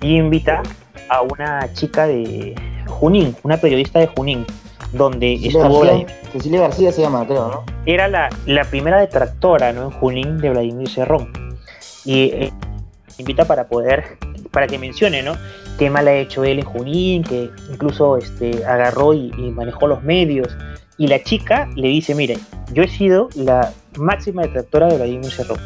[0.00, 0.62] y invita
[1.08, 2.54] a una chica de
[2.86, 4.46] Junín, una periodista de Junín,
[4.92, 7.64] donde Cecilia estuvo García, Cecilia García se llama, creo, ¿no?
[7.86, 9.84] Era la, la primera detractora, ¿no?
[9.84, 11.42] En Junín de Vladimir Cerrón
[12.04, 12.52] y eh,
[13.18, 14.18] invita para poder,
[14.50, 15.34] para que mencione, ¿no?
[15.78, 20.48] Qué mal ha hecho él en Junín, que incluso este, agarró y, manejó los medios.
[20.98, 22.38] Y la chica le dice, mire,
[22.72, 25.58] yo he sido la máxima detractora de Vladimir Cerrón.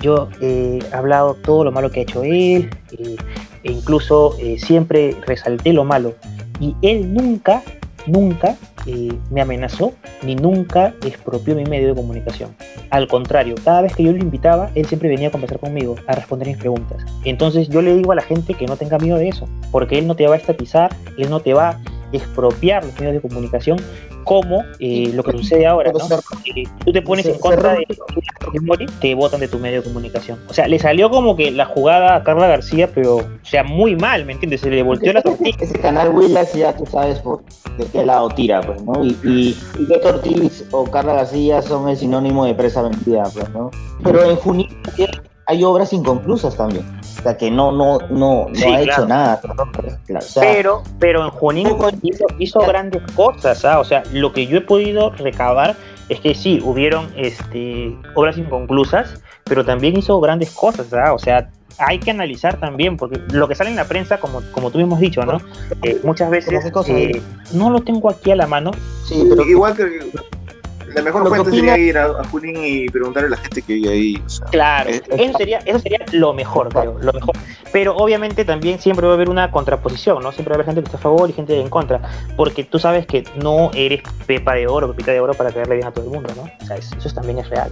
[0.00, 3.16] Yo he hablado todo lo malo que ha hecho él, eh,
[3.62, 6.14] e incluso eh, siempre resalté lo malo.
[6.60, 7.62] Y él nunca,
[8.06, 8.56] nunca
[9.30, 12.54] me amenazó ni nunca expropió mi medio de comunicación.
[12.90, 16.14] Al contrario, cada vez que yo lo invitaba, él siempre venía a conversar conmigo, a
[16.14, 17.04] responder mis preguntas.
[17.24, 20.06] Entonces yo le digo a la gente que no tenga miedo de eso, porque él
[20.06, 21.80] no te va a estatizar, él no te va a
[22.12, 23.78] expropiar los medios de comunicación
[24.26, 26.00] como eh, lo que sucede ahora, ¿no?
[26.84, 27.86] tú te pones en contra de
[29.00, 30.40] te votan de tu medio de comunicación.
[30.48, 33.94] O sea, le salió como que la jugada a Carla García, pero, o sea, muy
[33.94, 34.62] mal, ¿me entiendes?
[34.62, 35.56] Se le volteó la tortilla.
[35.60, 37.44] Ese canal Willax ya tú sabes por
[37.78, 39.04] de qué lado tira, pues, ¿no?
[39.04, 39.86] Y, y, y
[40.72, 43.70] o Carla García son el sinónimo de presa vendida, pues, ¿no?
[44.02, 44.68] Pero en Junín
[45.46, 46.84] hay obras inconclusas también.
[47.18, 49.40] O sea, que no, no, no, no ha hecho nada.
[50.34, 51.68] pero, pero en Junín
[52.38, 53.78] hizo, grandes cosas, ¿ah?
[53.78, 55.76] O sea, lo que yo he podido recabar
[56.08, 61.14] es que sí, hubieron este, obras inconclusas, pero también hizo grandes cosas, ¿ah?
[61.14, 64.70] O sea, hay que analizar también, porque lo que sale en la prensa, como, como
[64.70, 65.38] tú hemos dicho, ¿no?
[65.82, 68.72] Eh, muchas veces eh, no lo tengo aquí a la mano.
[69.04, 70.10] Sí, pero igual que
[70.94, 74.22] la mejor fuente sería ir a, Junín y preguntarle a la gente que vive ahí.
[74.50, 77.34] claro, eso, sería, eso sería lo mejor, creo, lo mejor.
[77.72, 80.32] Pero obviamente también siempre va a haber una contraposición, ¿no?
[80.32, 82.00] Siempre va a haber gente que está a favor y gente en contra.
[82.36, 85.86] Porque tú sabes que no eres pepa de oro, pepita de oro para caerle bien
[85.86, 86.42] a todo el mundo, ¿no?
[86.42, 87.70] O sea, eso, también es real.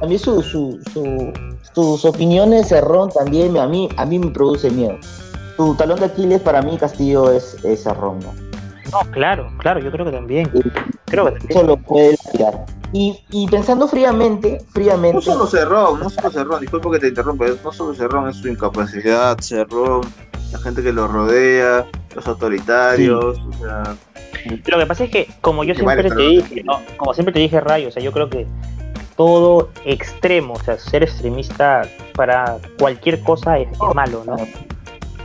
[0.00, 1.32] También su, su, su,
[1.74, 4.96] sus opiniones, Cerrón, también a mí, a mí me produce miedo.
[5.56, 8.51] Su talón de Aquiles para mí, Castillo, es, es Cerrón, ¿no?
[8.92, 10.50] No, claro, claro, yo creo que también.
[11.06, 12.66] Creo que Eso lo puede tirar.
[12.92, 15.14] Y, y, pensando fríamente, fríamente.
[15.14, 18.48] No solo Cerrón, no solo Cerrón, disculpa que te interrumpa, no solo Cerrón, es su
[18.48, 20.02] incapacidad, Cerrón,
[20.52, 23.96] la gente que lo rodea, los autoritarios, o sea.
[24.66, 26.64] Lo que pasa es que, como yo siempre te dije,
[26.98, 28.46] como siempre te dije, Rayo, o sea, yo creo que
[29.16, 34.36] todo extremo, o sea, ser extremista para cualquier cosa es, es malo, ¿no?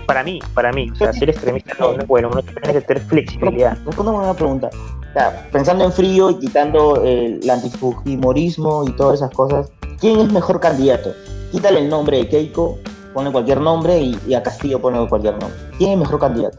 [0.08, 2.82] Para mí, para mí, o sea, ser extremista no, no es bueno, uno tiene que
[2.82, 3.78] tener flexibilidad.
[3.86, 4.70] Respóndame una pregunta.
[4.74, 10.32] O sea, pensando en frío y quitando el antifujimorismo y todas esas cosas, ¿quién es
[10.32, 11.13] mejor candidato?
[11.52, 12.80] Quítale el nombre de Keiko,
[13.13, 15.60] pone cualquier nombre y, y a Castillo pone cualquier nombre.
[15.78, 16.58] ¿Quién es mejor candidato?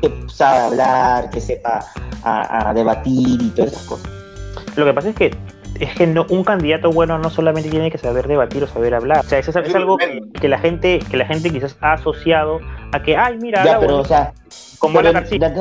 [0.00, 1.84] Que sabe hablar, que sepa
[2.22, 4.10] a, a debatir y todas esas cosas.
[4.74, 5.36] Lo que pasa es que
[5.80, 9.24] es que no, un candidato bueno no solamente tiene que saber debatir o saber hablar.
[9.24, 12.60] O sea, eso es, es algo que, la gente que la gente quizás ha asociado
[12.92, 14.32] a que, ay, mira, Ya, habla pero, o bonito", sea,
[14.78, 15.52] como pero- Alan García.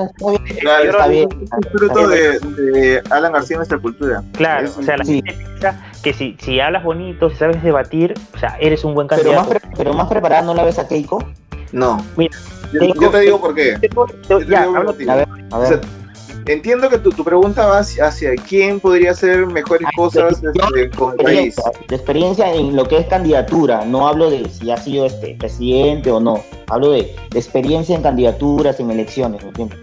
[0.60, 1.28] Claro, está bien.
[1.42, 4.24] Es fruto de, de Alan García en nuestra cultura.
[4.34, 5.22] Claro, Es- o sea, la sí.
[5.26, 9.08] gente piensa que si, si hablas bonito, si sabes debatir, o sea, eres un buen
[9.08, 9.68] Pero más, candidato.
[9.68, 11.24] pre- pero más preparada no la ves a Keiko.
[11.72, 11.98] No.
[12.16, 12.38] Mira,
[12.72, 13.76] yo, Keiko- yo te digo por qué.
[14.30, 15.10] Yo te Ya, digo hablo- por qué.
[15.12, 15.68] A ver, a O ver.
[15.68, 15.80] sea,
[16.48, 20.90] entiendo que tu, tu pregunta va hacia, hacia quién podría hacer mejores Ay, cosas este,
[20.92, 21.56] con país.
[21.88, 26.12] de experiencia en lo que es candidatura, no hablo de si ha sido este presidente
[26.12, 29.80] o no, hablo de, de experiencia en candidaturas, en elecciones, ¿me entiendes?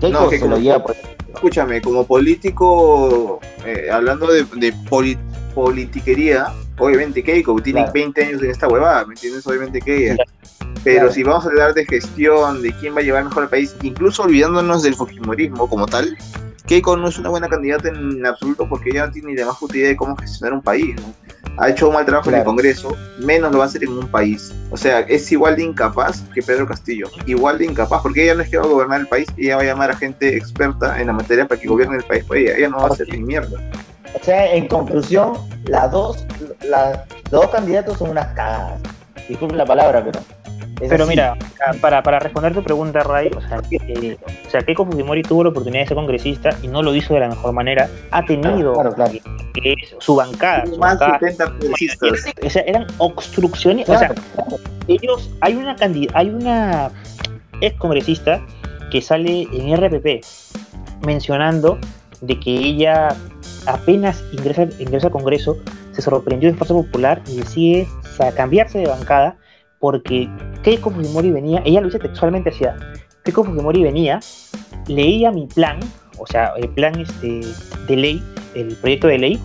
[0.00, 0.94] Keiko No, que se lo lleva por
[1.34, 5.18] Escúchame, como político, eh, hablando de, de poli-
[5.54, 6.46] politiquería,
[6.78, 7.92] obviamente Keiko tiene Claro.
[7.92, 9.46] 20 años en esta huevada, ¿me entiendes?
[9.46, 10.24] Obviamente que ella.
[10.86, 11.12] Pero Claro.
[11.12, 14.22] si vamos a hablar de gestión, de quién va a llevar mejor al país, incluso
[14.22, 16.16] olvidándonos del fujimorismo como tal,
[16.68, 19.56] Keiko no es una buena candidata en absoluto porque ella no tiene ni la más
[19.58, 20.94] puta idea de cómo gestionar un país.
[20.94, 21.12] ¿no?
[21.58, 22.44] Ha hecho un mal trabajo en el.
[22.44, 24.52] Congreso, menos lo va a hacer en un país.
[24.70, 27.08] O sea, es igual de incapaz que Pedro Castillo.
[27.26, 29.62] Igual de incapaz, porque ella no es que va a gobernar el país, ella va
[29.62, 32.54] a llamar a gente experta en la materia para que gobierne el país por ella.
[32.56, 33.58] Ella no va a hacer ni mierda.
[34.14, 35.32] O sea, en conclusión,
[35.64, 36.24] las dos,
[36.68, 38.80] la- los dos candidatos son unas cagadas.
[39.28, 40.20] Disculpen la palabra, pero.
[40.80, 41.10] Es Pero así.
[41.10, 41.36] mira,
[41.80, 45.50] para, para responder tu pregunta, Ray, o sea, eh, o sea, Keiko Fujimori tuvo la
[45.50, 47.88] oportunidad de ser congresista y no lo hizo de la mejor manera.
[48.10, 49.12] Ha tenido Claro, claro.
[49.54, 51.18] que es su bancada, su Más bancada.
[51.20, 52.34] 70 congresistas.
[52.44, 53.88] O sea, eran obstrucciones.
[53.88, 54.14] O sea,
[54.88, 55.76] ellos, hay una
[56.12, 56.90] hay una
[57.60, 58.44] ex congresista
[58.90, 60.24] que sale en RPP
[61.04, 61.78] mencionando
[62.20, 63.16] de que ella
[63.66, 65.56] apenas ingresa, ingresa al Congreso,
[65.92, 67.88] se sorprendió de Fuerza Popular y decide
[68.36, 69.36] cambiarse de bancada
[69.78, 70.28] porque
[70.62, 72.64] Keiko Fujimori venía, ella lo dice textualmente así,
[73.24, 74.20] Keiko Fujimori venía,
[74.86, 75.78] leía mi plan,
[76.18, 77.40] o sea, el plan este,
[77.86, 78.22] de ley,
[78.54, 79.40] el proyecto de ley,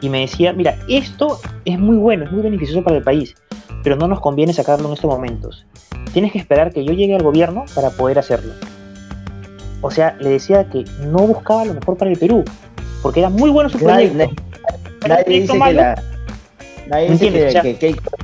[0.00, 3.34] y me decía, mira, esto es muy bueno, es muy beneficioso para el país,
[3.82, 5.66] pero no nos conviene sacarlo en estos momentos.
[6.12, 8.52] Tienes que esperar que yo llegue al gobierno para poder hacerlo.
[9.82, 12.44] O sea, le decía que no buscaba lo mejor para el Perú,
[13.02, 14.18] porque era muy bueno su proyecto.
[14.18, 14.34] nadie-
[15.08, 16.02] nadie dice que la.
[16.88, 17.30] Nadie ¿Me dice
[17.62, 17.76] que,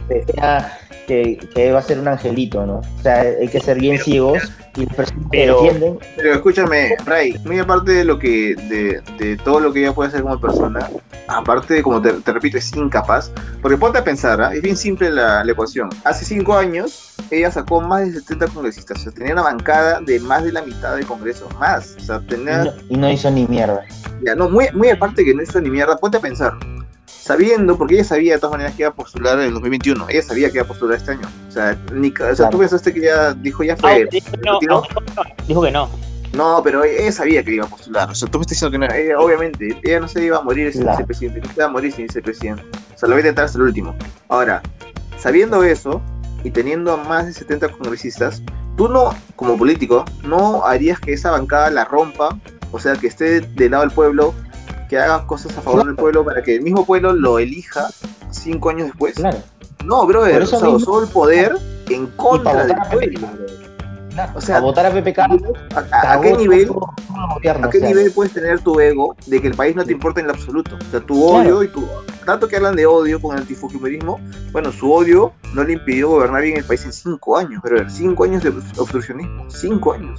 [0.09, 2.79] que sea- que, que va a ser un angelito, ¿no?
[2.79, 4.43] O sea, hay que ser bien ciegos
[4.77, 4.87] y
[5.31, 5.99] pero- defienden.
[6.17, 10.09] Pero escúchame, Ray, muy aparte de lo que, de, de todo lo que ella puede
[10.09, 10.89] hacer como persona,
[11.29, 13.31] aparte de, como te, te repito, es incapaz,
[13.63, 14.53] porque ponte a pensar, ¿ah?
[14.55, 15.89] es bien simple la, la ecuación.
[16.05, 20.21] Hace cinco años, ella sacó más de 70 congresistas, o sea, tenía una bancada de
[20.21, 23.31] más de la mitad del Congreso, más, o sea, Y tenía, no, y no hizo
[23.31, 23.83] ni mierda.
[24.25, 26.53] ya, no, muy, muy aparte que no hizo ni mierda, ponte a pensar.
[27.07, 30.23] Sabiendo, porque ella sabía de todas maneras que iba a postular en el 2021, ella
[30.23, 31.29] sabía que iba a postular este año.
[31.49, 32.51] O sea, ni, o sea Claro.
[32.51, 34.07] tú pensaste que ella dijo ya fue.
[34.11, 34.83] dijo no, ah, dijo que no,
[35.49, 35.89] dijo que no.
[36.35, 38.11] No, pero ella sabía que iba a postular.
[38.11, 38.95] O sea, tú me estás diciendo que no.
[38.95, 40.99] Ella, obviamente, ella no se iba a morir sin Claro.
[40.99, 41.41] ser presidente.
[41.41, 42.63] No se iba a morir sin ser presidente.
[42.95, 43.95] O sea, lo voy a intentar hasta el último.
[44.29, 44.61] Ahora,
[45.19, 46.03] sabiendo eso
[46.45, 48.43] y teniendo a más de 70 congresistas,
[48.77, 52.37] tú no, como político, no harías que esa bancada la rompa.
[52.73, 54.35] O sea, que esté del lado del pueblo,
[54.89, 57.89] que haga cosas a favor del pueblo para que el mismo pueblo lo elija
[58.31, 59.15] cinco años después.
[59.15, 59.39] Claro.
[59.85, 61.57] No, brother, o sea, mismo- usó el poder
[61.89, 63.29] en contra del pueblo.
[64.35, 65.19] O sea, a votar a PPK.
[65.21, 65.29] ¿A,
[65.93, 69.15] a- a qué nivel el gobierno, ¿A qué o sea, nivel puedes tener tu ego
[69.27, 70.77] de que el país no te importa en lo absoluto?
[70.77, 71.59] O sea, tu Claro.
[71.59, 71.87] odio y tu...
[72.25, 74.19] Tanto que hablan de odio con el antifujimorismo,
[74.53, 78.25] bueno, su odio no le impidió gobernar bien el país en cinco años, pero cinco
[78.25, 80.19] años de obstruccionismo, cinco años.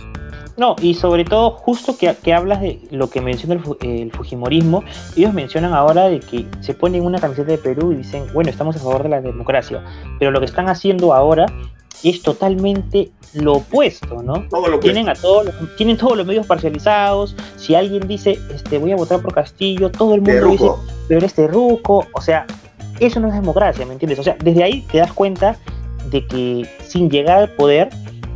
[0.58, 4.84] No, y sobre todo, justo que, que hablas de lo que menciona el, el Fujimorismo,
[5.16, 8.76] ellos mencionan ahora de que se ponen una camiseta de Perú y dicen, bueno, estamos
[8.76, 9.84] a favor de la democracia,
[10.18, 11.46] pero lo que están haciendo ahora
[12.04, 14.46] es totalmente lo opuesto, ¿no?
[14.50, 17.36] Todo lo Tienen a todos los- tienen todos los medios parcializados.
[17.56, 20.66] Si alguien dice, este, voy a votar por Castillo, todo el mundo dice,
[21.08, 22.46] pero este ruco, o sea,
[23.00, 24.18] eso no es democracia, ¿me entiendes?
[24.20, 25.56] O sea, desde ahí te das cuenta
[26.10, 27.90] de que sin llegar al poder,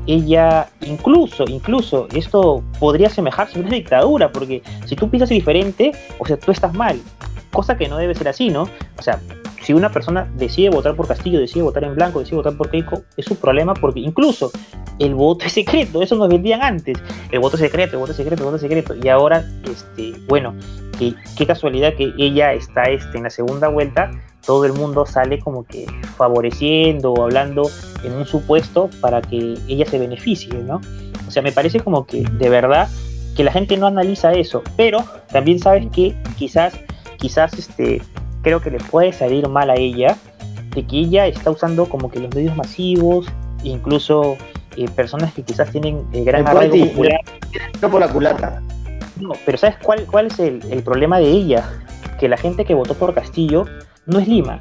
[0.07, 6.25] ella incluso, incluso, esto podría asemejarse a una dictadura, porque si tú piensas diferente, o
[6.25, 6.99] sea, tú estás mal,
[7.51, 8.63] cosa que no debe ser así, ¿no?
[8.97, 9.19] O sea,
[9.61, 13.03] si una persona decide votar por Castillo, decide votar en blanco, decide votar por Keiko,
[13.15, 14.51] es su problema porque incluso
[14.99, 16.97] el voto es secreto, eso nos vendían antes,
[17.31, 20.13] el voto es secreto, el voto es secreto, el voto es secreto, y ahora, este,
[20.27, 20.55] bueno,
[20.97, 24.11] que qué casualidad que ella está este, en la segunda vuelta,
[24.45, 25.85] todo el mundo sale como que
[26.17, 27.69] favoreciendo o hablando
[28.03, 30.81] en un supuesto para que ella se beneficie, ¿no?
[31.27, 32.89] O sea, me parece como que de verdad
[33.35, 36.73] que la gente no analiza eso, pero también sabes que quizás,
[37.17, 38.01] quizás este,
[38.41, 40.17] creo que le puede salir mal a ella,
[40.75, 43.27] de que ella está usando como que los medios masivos,
[43.63, 44.37] incluso
[44.77, 47.19] eh, personas que quizás tienen eh, gran arraigo popular.
[47.81, 48.61] No por la culata.
[49.19, 51.69] No, pero ¿sabes cuál, cuál es el, el problema de ella?
[52.19, 53.65] Que la gente que votó por Castillo
[54.05, 54.57] no es Lima,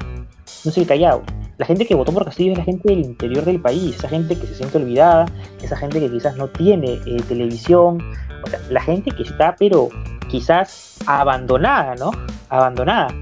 [0.65, 1.23] no es el Callao.
[1.57, 4.35] La gente que votó por Castillo es la gente del interior del país, esa gente
[4.35, 5.25] que se siente olvidada,
[5.61, 8.01] esa gente que quizás no tiene eh, televisión,
[8.43, 9.89] o sea, la gente que está, pero
[10.27, 12.11] quizás abandonada, ¿no?
[12.49, 13.13] Abandonada.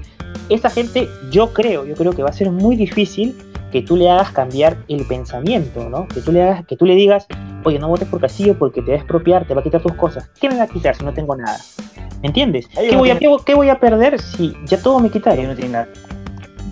[0.48, 3.36] Esa gente, yo creo, yo creo que va a ser muy difícil
[3.70, 6.08] que tú le hagas cambiar el pensamiento, ¿no?
[6.08, 7.26] Que tú le hagas, que tú le digas,
[7.64, 9.94] oye, no votes por Castillo porque te va a expropiar, te va a quitar tus
[9.94, 10.28] cosas.
[10.40, 11.58] ¿Qué me va a quitar si no tengo nada?
[12.22, 12.68] ¿Me entiendes?
[12.68, 15.46] ¿Qué voy, a, ¿qué, voy, a, perder si ya todo me quitaron?
[15.46, 15.88] no tiene nada.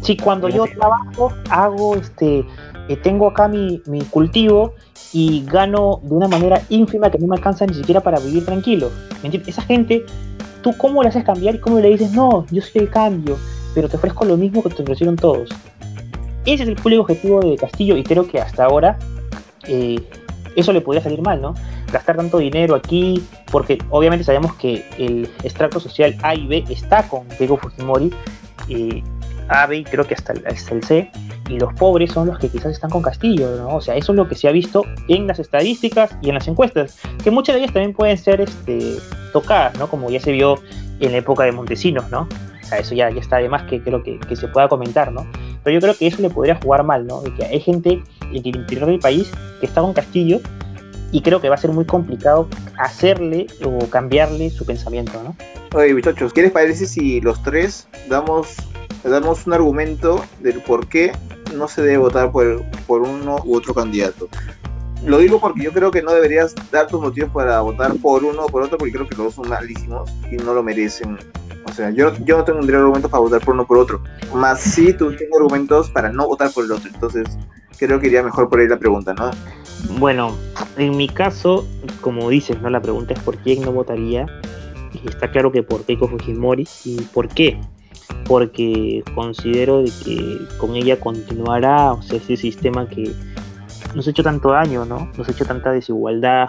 [0.02, 2.44] Si cuando yo trabajo, hago este,
[2.88, 4.74] eh, tengo acá mi, mi, cultivo
[5.12, 8.90] y gano de una manera ínfima que no me alcanza ni siquiera para vivir tranquilo.
[9.46, 10.04] Esa gente,
[10.62, 13.36] ¿tú cómo le haces cambiar y cómo le dices, no, yo soy el cambio,
[13.74, 15.50] pero te ofrezco lo mismo que te ofrecieron todos?
[16.46, 18.98] Ese es el público objetivo de Castillo y creo que hasta ahora
[19.66, 20.00] eh,
[20.56, 21.54] eso le podría salir mal, ¿no?
[21.92, 27.06] Gastar tanto dinero aquí, porque obviamente sabemos que el extracto social A y B está
[27.06, 28.12] con Keiko Fujimori,
[28.68, 29.02] eh,
[29.48, 31.10] A, creo que hasta el, hasta C,
[31.48, 33.76] y los pobres son los que quizás están con Castillo, ¿no?
[33.76, 36.48] O sea, eso es lo que se ha visto en las estadísticas y en las
[36.48, 38.96] encuestas, que muchas de ellas también pueden ser este,
[39.32, 39.88] tocadas, ¿no?
[39.88, 40.58] Como ya se vio
[41.00, 42.28] en la época de Montesinos, ¿no?
[42.62, 45.26] O sea, eso ya, está de más que creo que, que se pueda comentar, ¿no?
[45.64, 47.22] Pero yo creo que eso le podría jugar mal, ¿no?
[47.22, 49.30] De que hay gente en el interior del país
[49.60, 50.40] que está con Castillo
[51.12, 55.34] y creo que va a ser muy complicado hacerle o cambiarle su pensamiento, ¿no?
[55.74, 58.56] Oye, muchachos, ¿qué les parece si los tres damos,
[59.04, 61.12] damos un argumento del por qué
[61.54, 64.28] no se debe votar por, por uno u otro candidato?
[65.04, 68.46] Lo digo porque yo creo que no deberías dar tus motivos para votar por uno
[68.46, 71.16] o por otro, porque creo que los dos son malísimos y no lo merecen.
[71.64, 74.00] O sea, yo, yo no tendría argumentos para votar por uno o por otro.
[74.34, 76.90] Más sí, tú tengo argumentos para no votar por el otro.
[76.92, 77.26] Entonces,
[77.78, 79.30] creo que iría mejor por ahí la pregunta, ¿no?
[79.98, 80.34] Bueno,
[80.76, 81.66] en mi caso,
[82.00, 82.70] como dices, ¿no?
[82.70, 84.26] La pregunta es por quién no votaría.
[85.04, 86.66] Está claro que por Keiko Fujimori.
[86.84, 87.60] ¿Y por qué?
[88.26, 93.12] Porque considero de que con ella continuará o sea, ese sistema que
[93.94, 95.10] nos ha hecho tanto daño, ¿no?
[95.16, 96.48] Nos ha hecho tanta desigualdad.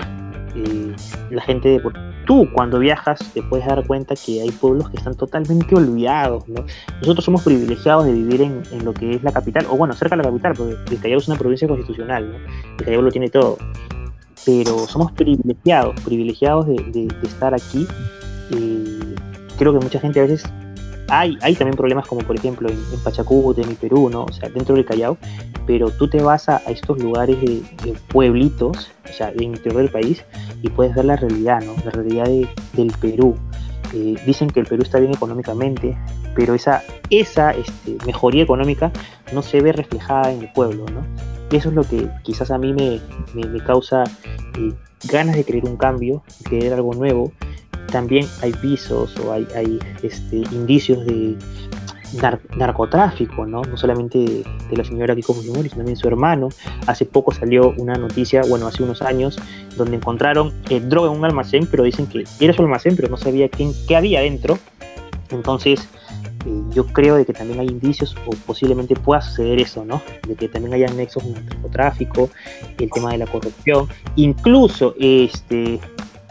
[0.56, 0.96] Eh,
[1.30, 1.82] la gente de
[2.26, 6.66] tú cuando viajas te puedes dar cuenta que hay pueblos que están totalmente olvidados, ¿no?
[7.02, 10.16] Nosotros somos privilegiados de vivir en, en lo que es la capital, o bueno, cerca
[10.16, 12.38] de la capital, porque el Callao es una provincia constitucional, ¿no?
[12.78, 13.58] El Callao lo tiene todo.
[14.46, 17.88] Pero somos privilegiados, privilegiados de, de, de estar aquí.
[18.52, 19.16] Eh,
[19.58, 20.44] creo que mucha gente a veces
[21.10, 24.24] hay, hay también problemas como por ejemplo en, en Pachacúte, en el Perú, ¿no?
[24.24, 25.18] O sea, dentro del Callao,
[25.66, 29.82] pero tú te vas a, a estos lugares de, de, pueblitos, o sea, del interior
[29.82, 30.24] del país,
[30.62, 31.76] y puedes ver la realidad, ¿no?
[31.84, 33.36] La realidad de, del Perú.
[33.94, 35.98] Eh, dicen que el Perú está bien económicamente,
[36.36, 38.92] pero esa, esa este, mejoría económica
[39.34, 41.02] no se ve reflejada en el pueblo, ¿no?
[41.52, 43.00] Y eso es lo que quizás a mí me,
[43.34, 44.04] me, me causa
[44.60, 44.74] eh,
[45.12, 47.32] ganas de querer un cambio, querer algo nuevo,
[47.90, 51.36] también hay visos o hay, hay este, indicios de
[52.22, 53.62] nar narcotráfico, ¿no?
[53.64, 56.50] No solamente de, de la señora Kiko Fujimori, sino también su hermano.
[56.88, 59.38] Hace poco salió una noticia, bueno, hace unos años,
[59.78, 63.18] donde encontraron eh, droga en un almacén, pero dicen que era su almacén, pero no
[63.18, 64.58] sabía quién, qué había dentro.
[65.32, 65.88] Entonces,
[66.46, 70.02] eh, yo creo de que también hay indicios o posiblemente pueda suceder eso, ¿no?
[70.28, 72.30] De que también haya nexos con el narcotráfico,
[72.80, 75.80] el tema de la corrupción, incluso este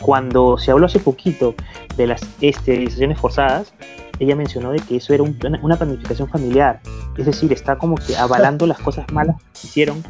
[0.01, 1.55] cuando se habló hace poquito
[1.97, 3.73] de las esterilizaciones forzadas,
[4.19, 6.81] ella mencionó de que eso era un, una planificación familiar,
[7.17, 10.03] es decir, está como que avalando las cosas malas que hicieron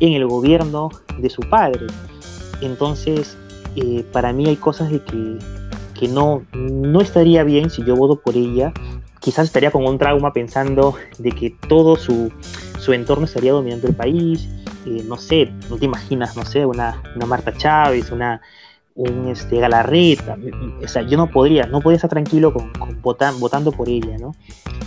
[0.00, 1.86] en el gobierno de su padre.
[2.60, 3.36] Entonces,
[3.76, 5.38] eh, para mí hay cosas de que,
[6.08, 8.74] no, no estaría bien si yo voto por ella.
[9.20, 12.30] Quizás estaría con un trauma pensando de que todo su,
[12.78, 14.46] su entorno estaría dominando el país.
[14.84, 18.42] Eh, no sé, no te imaginas, no sé, una Marta Chávez, una,
[18.94, 20.36] un este, Galarreta,
[20.82, 24.16] o sea, yo no podría, no podría estar tranquilo con, con votan, votando por ella,
[24.18, 24.34] ¿no?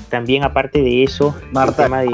[0.10, 1.84] También aparte de eso, Marta.
[1.84, 2.10] el tema de,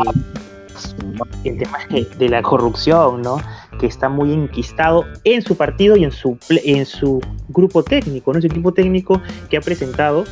[1.44, 3.38] el tema de, de, la corrupción, ¿no?
[3.80, 8.40] Que está muy enquistado en su partido y en su, en su grupo técnico, ¿no?
[8.40, 10.24] Ese grupo técnico que ha presentado.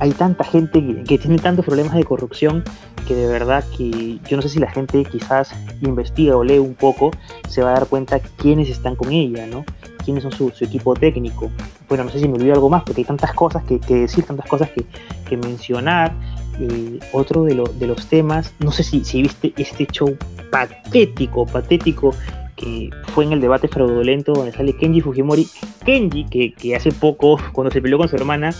[0.00, 2.62] Hay tanta gente que, que tiene tantos problemas de corrupción
[3.08, 6.74] que de verdad que yo no sé si la gente quizás investiga o lee un
[6.74, 7.10] poco,
[7.48, 9.64] se va a dar cuenta quiénes están con ella, ¿no?
[10.08, 11.50] Quiénes son su, equipo técnico.
[11.86, 14.46] Bueno, no sé si me olvido algo más, porque hay tantas cosas que, decir, tantas
[14.46, 16.14] cosas que, mencionar.
[16.58, 20.16] Eh, otro de, de, los temas, no sé si, si viste este show
[20.50, 22.14] patético, patético
[22.56, 25.46] que fue en el debate fraudulento donde sale Kenji Fujimori.
[25.84, 28.54] Kenji, que, que hace poco, cuando se peleó con su hermana,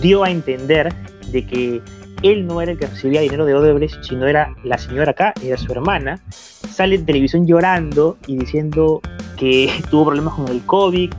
[0.00, 0.92] dio a entender
[1.30, 1.82] de que
[2.22, 5.58] él no era el que recibía dinero de Odebrecht, sino era la señora acá, era
[5.58, 9.00] su hermana, sale en televisión llorando y diciendo
[9.38, 11.12] que tuvo problemas con el COVID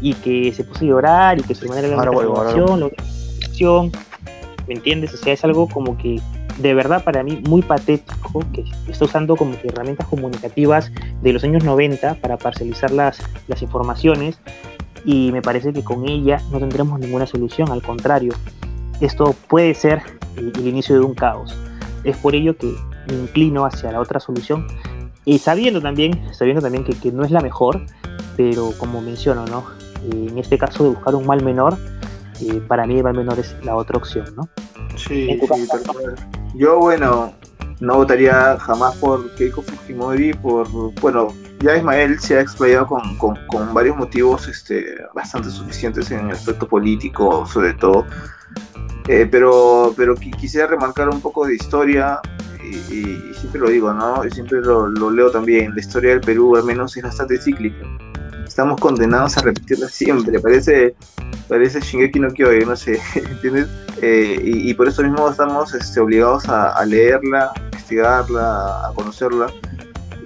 [0.00, 2.90] y que se puso a llorar y que su hermana era la información,
[4.66, 5.14] ¿me entiendes?
[5.14, 6.20] O sea, es algo como que
[6.58, 11.42] de verdad para mí muy patético que está usando como que herramientas comunicativas de los
[11.42, 13.18] años 90 para parcializar las,
[13.48, 14.38] las informaciones
[15.04, 18.32] y me parece que con ella no tendremos ninguna solución, al contrario,
[19.00, 20.02] esto puede ser
[20.36, 21.54] el, inicio de un caos.
[22.04, 22.74] Es por ello que
[23.08, 24.66] me inclino hacia la otra solución
[25.24, 27.82] y sabiendo también, sabiendo también que, no es la mejor,
[28.36, 29.64] pero como menciono, ¿no?
[30.04, 31.76] Eh, en este caso de buscar un mal menor,
[32.42, 34.48] eh, para mí el mal menor es la otra opción, ¿no?
[34.96, 35.40] Sí, sí,
[36.54, 37.32] Yo, bueno,
[37.80, 40.68] no votaría jamás por Keiko Fujimori, por,
[41.00, 41.28] bueno,
[41.60, 46.32] ya Ismael se ha explayado con, con, con, varios motivos este, bastante suficientes en el
[46.32, 48.06] aspecto político, sobre todo.
[49.08, 52.20] Eh, pero, pero quisiera remarcar un poco de historia
[52.70, 54.24] y, siempre lo digo, ¿no?
[54.24, 55.74] Y siempre lo, leo también.
[55.74, 57.84] La historia del Perú al menos es bastante cíclica.
[58.46, 60.38] Estamos condenados a repetirla siempre.
[60.40, 60.94] Parece,
[61.48, 63.68] parece Shingeki no Kyojin, no sé, ¿entiendes?
[64.02, 69.46] Eh, y, por eso mismo estamos este, obligados a, leerla, a investigarla, a conocerla.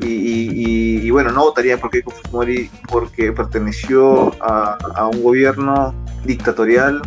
[0.00, 7.02] Y, bueno, no votaría por Keiko Fujimori porque perteneció a, a un gobierno dictatorial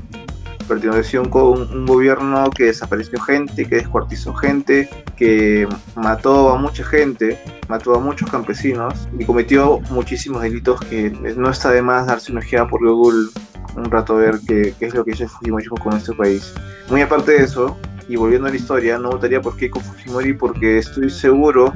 [0.72, 7.38] perteneció con un, gobierno que desapareció gente, que descuartizó gente, que mató a mucha gente,
[7.68, 12.40] mató a muchos campesinos y cometió muchísimos delitos que no está de más darse una
[12.40, 13.28] ojeada por Google
[13.76, 16.54] un rato a ver qué, es lo que hizo Fujimori con este país.
[16.90, 20.78] Muy aparte de eso, y volviendo a la historia, no votaría por Keiko Fujimori porque
[20.78, 21.74] estoy seguro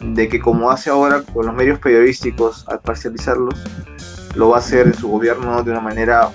[0.00, 3.62] de que como hace ahora con los medios periodísticos al parcializarlos,
[4.34, 6.30] lo va a hacer en su gobierno de una manera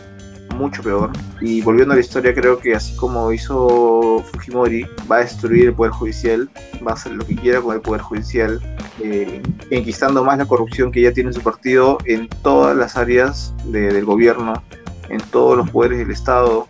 [0.59, 1.11] mucho peor.
[1.41, 5.73] Y volviendo a la historia, creo que así como hizo Fujimori, va a destruir el
[5.73, 6.49] Poder Judicial,
[6.85, 8.59] va a hacer lo que quiera con el Poder Judicial,
[9.01, 9.41] eh,
[9.71, 14.61] enquistando más la corrupción que ya tiene su partido en todas las áreas del gobierno,
[15.09, 16.67] en todos los poderes del Estado,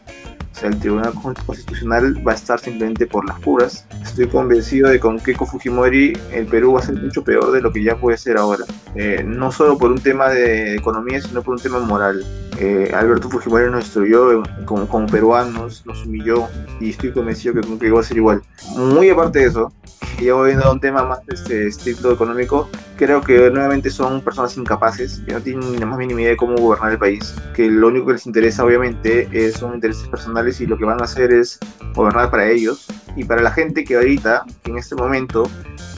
[0.56, 1.14] sea, el Tribunal
[1.46, 3.86] Constitucional va a estar simplemente por las puras.
[4.04, 7.62] Estoy convencido de que con Keiko Fujimori el Perú va a ser mucho peor de
[7.62, 8.66] lo que ya puede ser ahora.
[8.96, 12.26] Eh, no solo por un tema de economía, sino por un tema moral.
[12.58, 16.48] Eh, Alberto Fujimori nos destruyó como, como peruanos, nos humilló
[16.80, 18.42] y estoy convencido que con Keiko va a ser igual.
[18.76, 19.72] Muy aparte de eso,
[20.22, 25.22] ya voy a un tema más este, estricto económico, creo que nuevamente son personas incapaces,
[25.26, 27.88] que no tienen ni la más mínima idea de cómo gobernar el país, que lo
[27.88, 31.32] único que les interesa obviamente es, son intereses personales y lo que van a hacer
[31.32, 31.60] es
[31.94, 35.50] gobernar para ellos y para la gente que ahorita, que en este momento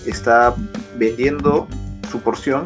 [0.06, 0.54] está
[0.98, 1.68] vendiendo
[2.10, 2.66] su porción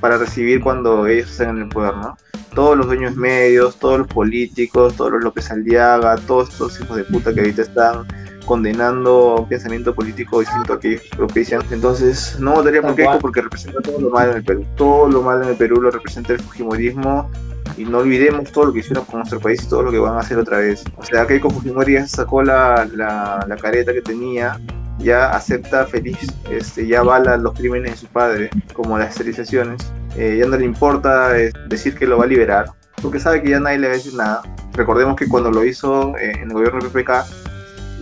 [0.00, 2.16] para recibir cuando ellos estén en el poder, ¿no?
[2.54, 7.04] Todos los dueños medios, todos los políticos, todos los López Aldiaga, todos estos hijos de
[7.04, 8.06] puta que ahorita están
[8.44, 11.62] condenando un pensamiento político distinto a que propician.
[11.70, 14.66] Entonces, no votaría por Keiko porque representa todo lo malo en el Perú.
[14.76, 17.30] Todo lo malo en el Perú lo representa el Fujimorismo
[17.76, 20.16] y no olvidemos todo lo que hicieron con nuestro país y todo lo que van
[20.16, 20.84] a hacer otra vez.
[20.96, 24.58] O sea, Keiko Fujimori ya sacó la, la, la careta que tenía,
[24.98, 26.18] ya acepta feliz,
[26.50, 29.92] este, ya avala los crímenes de su padre, como las esterilizaciones.
[30.16, 32.66] Eh, ya no le importa eh, decir que lo va a liberar,
[33.00, 34.42] porque sabe que ya nadie le va a decir nada.
[34.74, 37.24] Recordemos que cuando lo hizo eh, en el gobierno de PPK,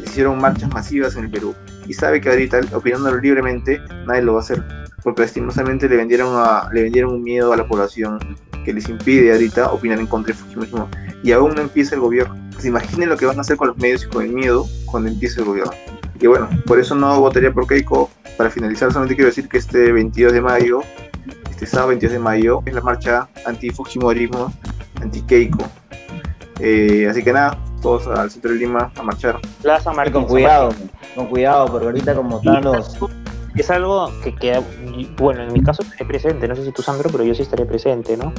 [0.05, 1.55] hicieron marchas masivas en el Perú
[1.87, 4.63] y sabe que ahorita, opinándolo libremente, nadie lo va a hacer,
[5.03, 8.19] porque lastimosamente le vendieron, a, le vendieron un miedo a la población
[8.65, 10.71] que les impide ahorita opinar en contra de Fujimori
[11.23, 12.37] y aún no empieza el gobierno.
[12.53, 15.09] Pues imaginen lo que van a hacer con los medios y con el miedo cuando
[15.09, 15.73] empiece el gobierno.
[16.21, 18.11] Y bueno, por eso no votaría por Keiko.
[18.37, 20.81] Para finalizar, solamente quiero decir que este 22 de mayo,
[21.51, 24.53] este sábado 22 de mayo, es la marcha anti-Fujimorismo,
[25.01, 25.65] anti-Keiko.
[26.61, 29.41] Eh, así que nada, todos al centro de Lima a marchar.
[29.63, 30.71] Plaza Martín, con cuidado,
[31.15, 32.99] con cuidado, porque ahorita como están los...
[33.57, 34.63] Es algo que, queda,
[35.17, 37.65] bueno, en mi caso estaré presente, no sé si tú Sandro, pero yo sí estaré
[37.65, 38.33] presente, ¿no?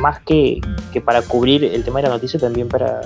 [0.00, 0.60] Más que,
[0.92, 3.00] que para cubrir el tema de la noticia, también para,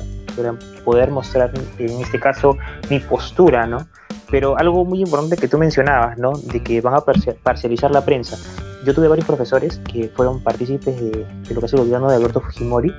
[0.85, 2.57] poder mostrar, en este caso,
[2.91, 3.87] mi postura, ¿no?
[4.31, 6.33] Pero algo muy importante que tú mencionabas, ¿no?
[6.33, 7.01] De que van a
[7.43, 8.37] parcializar la prensa.
[8.85, 12.17] Yo tuve varios profesores que fueron partícipes de, de lo que es el gobierno de
[12.17, 12.93] Alberto Fujimori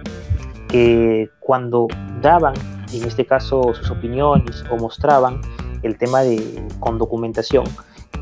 [0.68, 1.88] que cuando
[2.22, 2.54] daban,
[2.92, 5.42] en este caso, sus opiniones o mostraban
[5.84, 7.66] el tema de con documentación,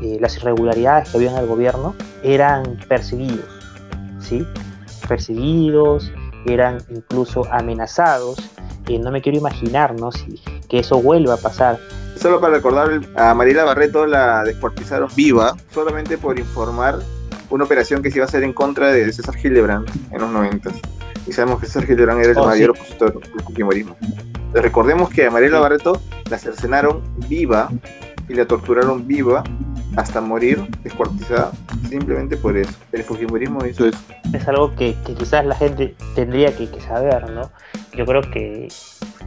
[0.02, 3.46] eh, las irregularidades que había en el gobierno, eran perseguidos,
[4.20, 4.46] ¿sí?
[5.06, 6.10] perseguidos,
[6.46, 8.38] eran incluso amenazados.
[8.88, 10.12] Eh, no me quiero imaginar ¿no?
[10.12, 11.78] si, que eso vuelva a pasar.
[12.16, 16.98] Solo para recordar, a Mariela Barreto la descuartizaron viva solamente por informar
[17.50, 20.70] una operación que se iba a hacer en contra de César Gildebrand en los 90.
[21.26, 23.96] Y sabemos que César Gildebrand era el Oh, mayor opositor del fujimorismo.
[24.54, 27.70] Recordemos que a Mariela Barreto la cercenaron viva
[28.28, 29.44] y la torturaron viva
[29.96, 31.52] hasta morir descuartizada
[31.88, 32.72] simplemente por eso.
[32.92, 33.98] El fujimorismo hizo eso.
[34.32, 37.50] es algo que, que quizás la gente tendría que, que saber, ¿no?
[37.94, 38.68] Yo creo que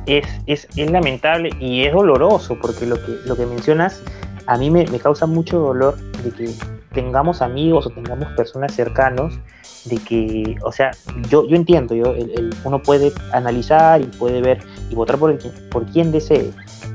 [0.05, 4.01] es, es, es lamentable y es doloroso porque lo que, lo que mencionas
[4.45, 6.53] a mí me, me causa mucho dolor de que
[6.93, 9.39] tengamos amigos o tengamos personas cercanos
[9.85, 10.91] de que, o sea,
[11.29, 14.59] yo, yo entiendo, yo, el, uno puede analizar y puede ver
[14.89, 15.37] y votar por, el,
[15.69, 16.51] por quien desee,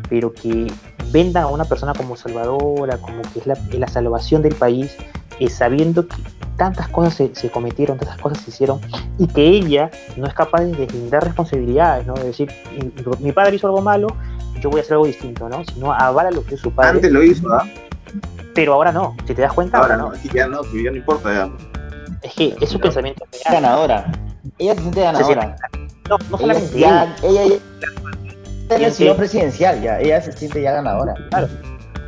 [0.09, 0.67] pero que
[1.11, 4.97] vendan a una persona como salvadora, como que es la, la salvación del país,
[5.49, 6.17] sabiendo que
[6.57, 8.81] tantas cosas se, se cometieron, tantas cosas se hicieron,
[9.19, 12.15] y que ella no es capaz de deslindar responsabilidades, ¿no?
[12.15, 12.93] De decir, mi,
[13.27, 14.09] mi padre hizo algo malo,
[14.61, 15.65] yo voy a hacer algo distinto, ¿no?
[15.65, 17.67] Sino avala lo que es su padre, Antes lo hizo, ¿ah?
[18.55, 21.33] Pero ahora no, si te das cuenta, Ahora no, aquí ya no, ya no importa
[21.33, 21.51] ya.
[22.23, 24.11] Es que es su pensamiento ganadora.
[24.59, 25.57] Ella se siente ganadora.
[26.09, 27.55] No, no Ella solamente ya, ella ya
[28.77, 29.11] Sí, es sí.
[29.17, 30.01] presidencial, ya.
[30.01, 31.15] Ella se siente ya ganadora.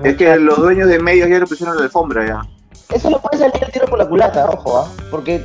[0.03, 2.43] Es que los dueños de medios ya le pusieron la alfombra ya.
[2.95, 4.89] Eso lo puede salir el tiro por la culata, ojo, ¿ah?
[5.11, 5.45] porque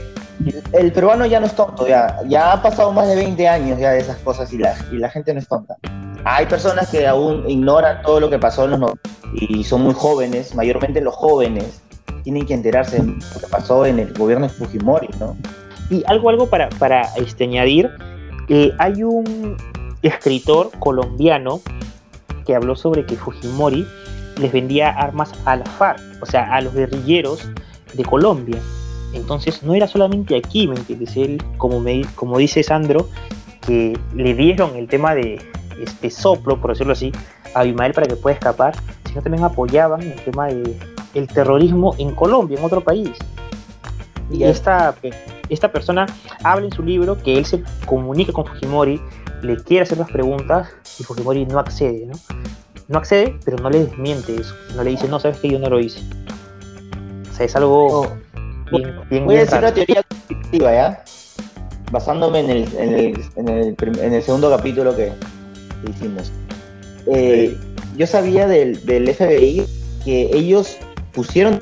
[0.73, 3.91] el peruano ya no es tonto, ya, ya ha pasado más de 20 años ya
[3.91, 5.75] de esas cosas y la, y la gente no es tonta.
[6.23, 9.01] Hay personas que aún ignoran todo lo que pasó en los 90
[9.33, 11.81] y son muy jóvenes, mayormente los jóvenes
[12.23, 15.35] tienen que enterarse de lo que pasó en el gobierno de Fujimori, ¿no?
[15.89, 17.89] Y algo, algo para, para este, añadir,
[18.47, 19.57] eh, hay un
[20.01, 21.61] escritor colombiano
[22.45, 23.85] que habló sobre que Fujimori
[24.37, 27.47] les vendía armas a la FARC, o sea, a los guerrilleros
[27.93, 28.57] de Colombia.
[29.13, 31.15] Entonces no era solamente aquí, ¿me entiendes?
[31.17, 33.09] Él, como, me, como dice Sandro,
[33.65, 35.39] que le dieron el tema de
[35.83, 37.11] este soplo, por decirlo así,
[37.53, 38.73] a Abimael para que pueda escapar,
[39.11, 40.75] sino también apoyaban el tema de
[41.13, 43.11] el terrorismo en Colombia, en otro país.
[44.31, 44.95] Y esta,
[45.49, 46.05] esta persona
[46.43, 48.99] habla en su libro que él se comunica con Fujimori,
[49.41, 52.13] le quiere hacer las preguntas y Fujimori no accede, ¿no?
[52.87, 54.53] No accede, pero no le desmiente eso.
[54.75, 55.99] No le dice, no, sabes que yo no lo hice.
[57.29, 58.07] O sea, es algo Oh,
[58.71, 59.67] bien, bien, Voy a decir raro.
[59.67, 61.03] una teoría conspirativa, ¿ya?
[61.91, 65.11] Basándome en el, en el, en el, prim- en el segundo capítulo que
[65.83, 66.31] que hicimos.
[67.07, 67.57] Eh,
[67.97, 69.65] yo sabía del, del FBI
[70.03, 70.77] que ellos
[71.13, 71.59] pusieron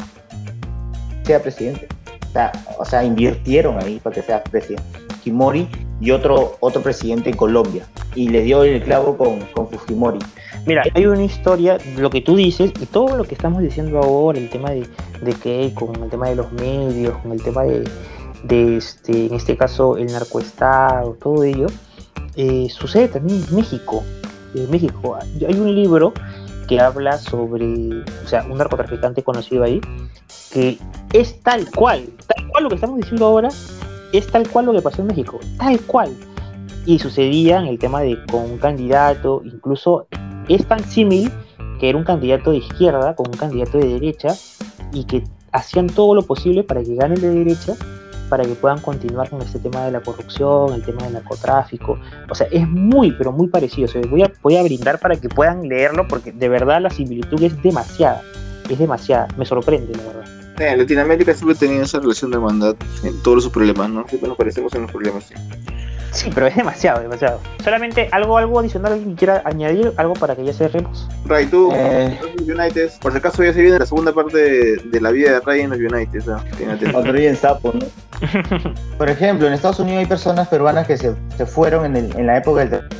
[1.29, 1.87] sea presidente.
[2.29, 4.83] O sea, o sea, invirtieron ahí para que sea presidente.
[5.09, 5.67] Fujimori
[5.99, 7.85] y otro, otro presidente en Colombia.
[8.15, 10.19] Y le dio el clavo con, con Fujimori.
[10.65, 14.39] Mira, hay una historia, lo que tú dices y todo lo que estamos diciendo ahora,
[14.39, 14.87] el tema de,
[15.21, 17.83] de que con el tema de los medios, con el tema de,
[18.43, 21.67] de este, en este caso el narcoestado, todo ello,
[22.35, 24.03] eh, sucede también en México.
[24.55, 26.13] En México hay un libro
[26.67, 29.81] que habla sobre, o sea, un narcotraficante conocido ahí,
[30.53, 30.77] que
[31.13, 33.49] es tal cual, tal cual lo que estamos diciendo ahora,
[34.13, 36.15] es tal cual lo que pasó en México, tal cual.
[36.85, 40.07] Y sucedía en el tema de con un candidato, incluso
[40.47, 41.31] es tan símil
[41.79, 44.35] que era un candidato de izquierda con un candidato de derecha
[44.93, 47.75] y que hacían todo lo posible para que gane el de derecha
[48.29, 51.99] para que puedan continuar con este tema de la corrupción, el tema del narcotráfico.
[52.29, 53.85] O sea, es muy, pero muy parecido.
[53.85, 56.89] O sea, voy, a, voy a brindar para que puedan leerlo porque de verdad la
[56.89, 58.21] similitud es demasiada.
[58.69, 59.27] Es demasiada.
[59.37, 60.25] Me sorprende, la verdad.
[60.59, 64.05] Eh, Latinoamérica siempre tenido esa relación de hermandad en todos sus problemas, ¿no?
[64.07, 65.23] Siempre nos parecemos en los problemas.
[65.23, 65.33] sí.
[66.11, 67.39] Sí, pero es demasiado, demasiado.
[67.63, 71.07] Solamente algo, algo adicional, alguien quiera añadir, algo para que ya cerremos.
[71.25, 72.19] Ray, tú, Eh.
[72.41, 75.39] United, por si acaso ya se viene la segunda parte de, de la vida de
[75.41, 76.23] Ray en los United.
[76.95, 77.85] Otro día en sapo, ¿no?
[78.97, 82.25] Por ejemplo, en Estados Unidos hay personas peruanas que se, se fueron en, el- en
[82.27, 82.97] la época del terrorismo,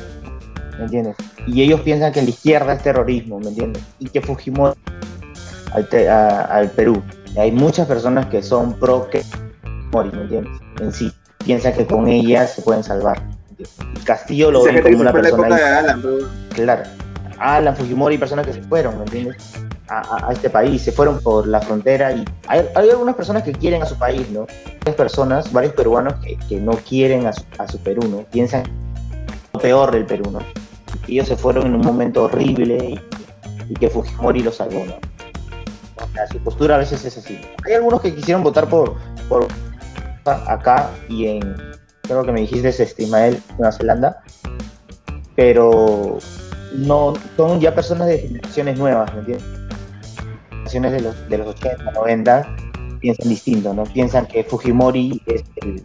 [0.78, 1.16] ¿me entiendes?
[1.46, 3.82] Y ellos piensan que la izquierda es terrorismo, ¿me entiendes?
[3.98, 4.74] Y que Fujimori
[5.72, 7.02] al, te- a- al Perú.
[7.34, 9.22] Y hay muchas personas que son pro que
[9.90, 10.52] Fujimori, ¿me entiendes?
[10.80, 11.12] En sí,
[11.44, 13.22] piensan que con ellas se pueden salvar.
[14.04, 16.18] Castillo lo Esa ve gente que como una la persona de Alan, pero
[16.54, 16.82] claro.
[17.38, 19.36] Alan Fujimori, personas que se fueron, ¿me entiendes?
[19.88, 23.42] A, a- a este país, se fueron por la frontera y hay, hay algunas personas
[23.42, 24.46] que quieren a su país, ¿no?
[24.80, 28.18] Varias personas, varios peruanos que, que no quieren a su, a su Perú, ¿no?
[28.30, 28.62] Piensan
[29.52, 30.38] lo peor del Perú, ¿no?
[31.06, 33.00] Y ellos se fueron en un momento horrible y,
[33.68, 34.94] y que Fujimori los salvó, ¿no?
[36.04, 37.40] O sea, su postura a veces es así.
[37.66, 38.94] Hay algunos que quisieron votar por,
[39.28, 39.46] por
[40.24, 41.56] acá y en,
[42.02, 44.22] creo que me dijiste, este, Ismael, Nueva Zelanda,
[45.36, 46.18] pero
[46.74, 49.46] no son ya personas de generaciones nuevas, ¿me entiendes?
[50.50, 52.56] Generaciones de los, de los 80, 90
[53.00, 53.84] piensan distinto, ¿no?
[53.84, 55.82] Piensan que Fujimori es el,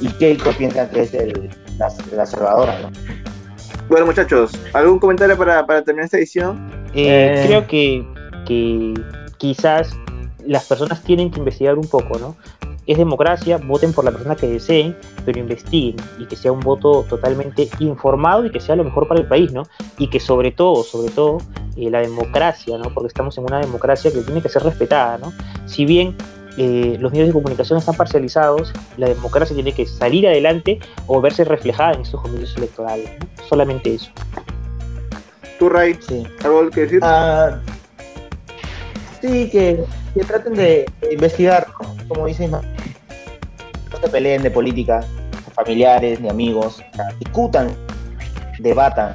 [0.00, 2.90] y Keiko piensa que es el, la, la salvadora, ¿no?
[3.88, 6.70] Bueno, muchachos, ¿algún comentario para, para terminar esta edición?
[6.94, 7.44] Eh, Eh.
[7.46, 8.06] Creo que,
[8.46, 8.94] que
[9.38, 9.90] quizás
[10.46, 12.36] las personas tienen que investigar un poco, ¿no?
[12.86, 17.04] Es democracia, voten por la persona que deseen, pero investiguen y que sea un voto
[17.08, 19.62] totalmente informado y que sea lo mejor para el país, ¿no?
[19.98, 21.38] Y que sobre todo, sobre todo,
[21.76, 22.92] eh, la democracia, ¿no?
[22.92, 25.32] Porque estamos en una democracia que tiene que ser respetada, ¿no?
[25.66, 26.14] Si bien
[26.56, 31.44] eh, los medios de comunicación están parcializados, la democracia tiene que salir adelante o verse
[31.44, 33.44] reflejada en estos comicios electorales, ¿no?
[33.48, 34.10] Solamente eso.
[35.58, 36.24] ¿Tú, Ray, Sí.
[36.44, 37.00] algo que decir?
[37.02, 37.60] Ah,
[39.20, 39.84] sí, que,
[40.14, 41.66] que traten de, investigar,
[42.08, 42.48] como dice.
[42.48, 42.60] No
[44.00, 45.00] se peleen de política,
[45.54, 46.82] familiares ni amigos.
[47.18, 47.68] Discutan,
[48.58, 49.14] debatan,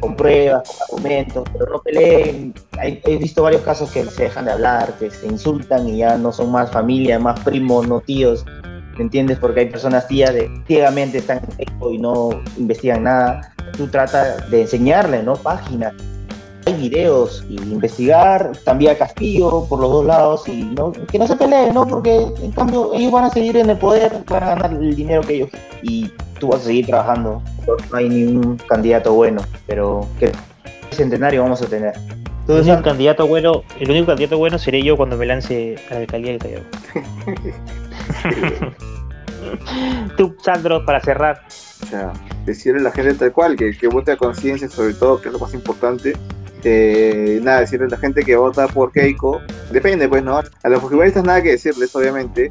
[0.00, 2.54] con pruebas, con argumentos, pero no peleen.
[2.82, 6.32] He visto varios casos que se dejan de hablar, que se insultan y ya no
[6.32, 8.44] son más familia, más primos, no tíos.
[8.96, 9.38] ¿Me entiendes?
[9.38, 13.54] Porque hay personas tías de ciegamente están en y no investigan nada.
[13.76, 15.34] Tú tratas de enseñarle, ¿no?
[15.34, 15.94] Páginas,
[16.70, 21.26] hay videos y investigar, también a Castillo por los dos lados y no, que no
[21.26, 21.86] se peleen, ¿no?
[21.86, 25.22] Porque en cambio ellos van a seguir en el poder, van a ganar el dinero
[25.22, 25.50] que ellos
[25.82, 27.42] y tú vas a seguir trabajando.
[27.90, 30.32] No hay ningún candidato bueno, pero ¿qué
[30.90, 31.94] centenario vamos a tener?
[31.96, 35.94] El Entonces, único candidato bueno, el único candidato bueno seré yo cuando me lance a
[35.94, 36.62] la alcaldía del Callao.
[40.16, 41.42] Tú, Sandro, para cerrar.
[41.82, 42.12] O sea,
[42.44, 45.32] decirle a la gente tal cual, que, que vote a conciencia sobre todo, que es
[45.32, 46.14] lo más importante.
[46.64, 49.40] Eh, nada, decirle a la gente que vota por Keiko,
[49.70, 50.38] depende pues, ¿no?
[50.38, 52.50] A los fujimoristas nada que decirles, obviamente,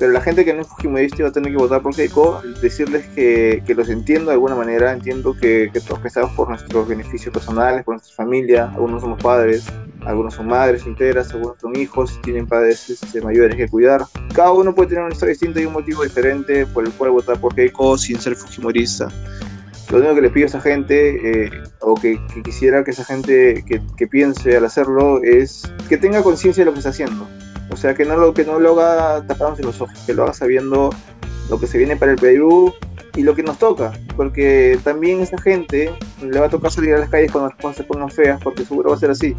[0.00, 3.06] pero la gente que no es fujimorista va a tener que votar por Keiko, decirles
[3.14, 7.32] que, que los entiendo de alguna manera, entiendo que, que todos pensamos por nuestros beneficios
[7.32, 9.66] personales, por nuestra familia, algunos somos padres,
[10.06, 14.06] algunos son madres enteras, algunos son hijos, tienen padres este, mayores que cuidar.
[14.34, 17.38] Cada uno puede tener una historia distinta y un motivo diferente por el cual votar
[17.38, 19.08] por Keiko sin ser fujimorista.
[19.90, 23.04] Lo único que les pido a esa gente, eh, o que, que quisiera que esa
[23.04, 27.26] gente que, que piense al hacerlo, es que tenga conciencia de lo que está haciendo.
[27.72, 30.32] O sea, que no lo, que no lo haga tapándose los ojos, que lo haga
[30.32, 30.90] sabiendo
[31.48, 32.72] lo que se viene para el Perú
[33.16, 33.92] y lo que nos toca.
[34.16, 35.90] Porque también esa gente
[36.22, 38.64] le va a tocar salir a las calles cuando las cosas se pongan feas, porque
[38.64, 39.36] seguro va a ser así.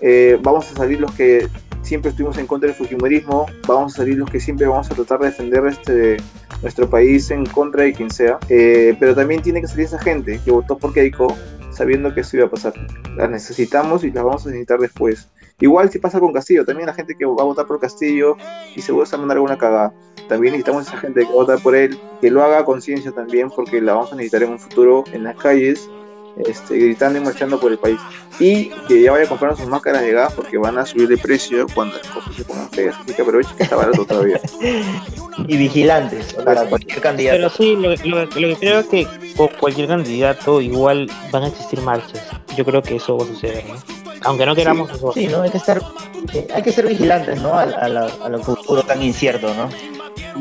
[0.00, 1.48] Eh, vamos a salir los que
[1.82, 5.20] siempre estuvimos en contra del fujimorismo, vamos a salir los que siempre vamos a tratar
[5.20, 6.16] de defender este,
[6.62, 10.40] nuestro país en contra de quien sea, eh, pero también tiene que salir esa gente
[10.44, 11.34] que votó por Keiko
[11.70, 12.72] sabiendo que eso iba a pasar.
[13.16, 15.28] Las necesitamos y las vamos a necesitar después.
[15.60, 18.36] Igual si pasa con Castillo, también la gente que va a votar por Castillo
[18.74, 19.92] y seguro se va a mandar alguna cagada.
[20.28, 23.80] También necesitamos esa gente que vota por él, que lo haga a conciencia también, porque
[23.80, 25.88] la vamos a necesitar en un futuro en las calles,
[26.44, 27.98] este, gritando y marchando por el país.
[28.38, 31.16] Y que ya vaya a comprar sus máscaras de gas porque van a subir de
[31.16, 32.96] precio cuando las cosas se pongan feas.
[33.00, 34.40] Así que aprovechen que está barato todavía.
[35.48, 37.36] y vigilantes para cualquier candidato.
[37.36, 39.06] Pero sí, lo, que- lo que- lo que creo es que
[39.36, 42.22] con cualquier candidato igual van a existir marchas.
[42.56, 43.74] Yo creo que eso va a suceder, ¿no?
[44.24, 45.12] Aunque no queramos eso.
[45.12, 45.42] Sí, ¿no?
[45.42, 45.80] Hay que estar,
[46.34, 47.54] eh, hay que ser vigilantes, ¿no?
[47.54, 49.68] A, a, la- a lo futuro tan incierto, ¿no?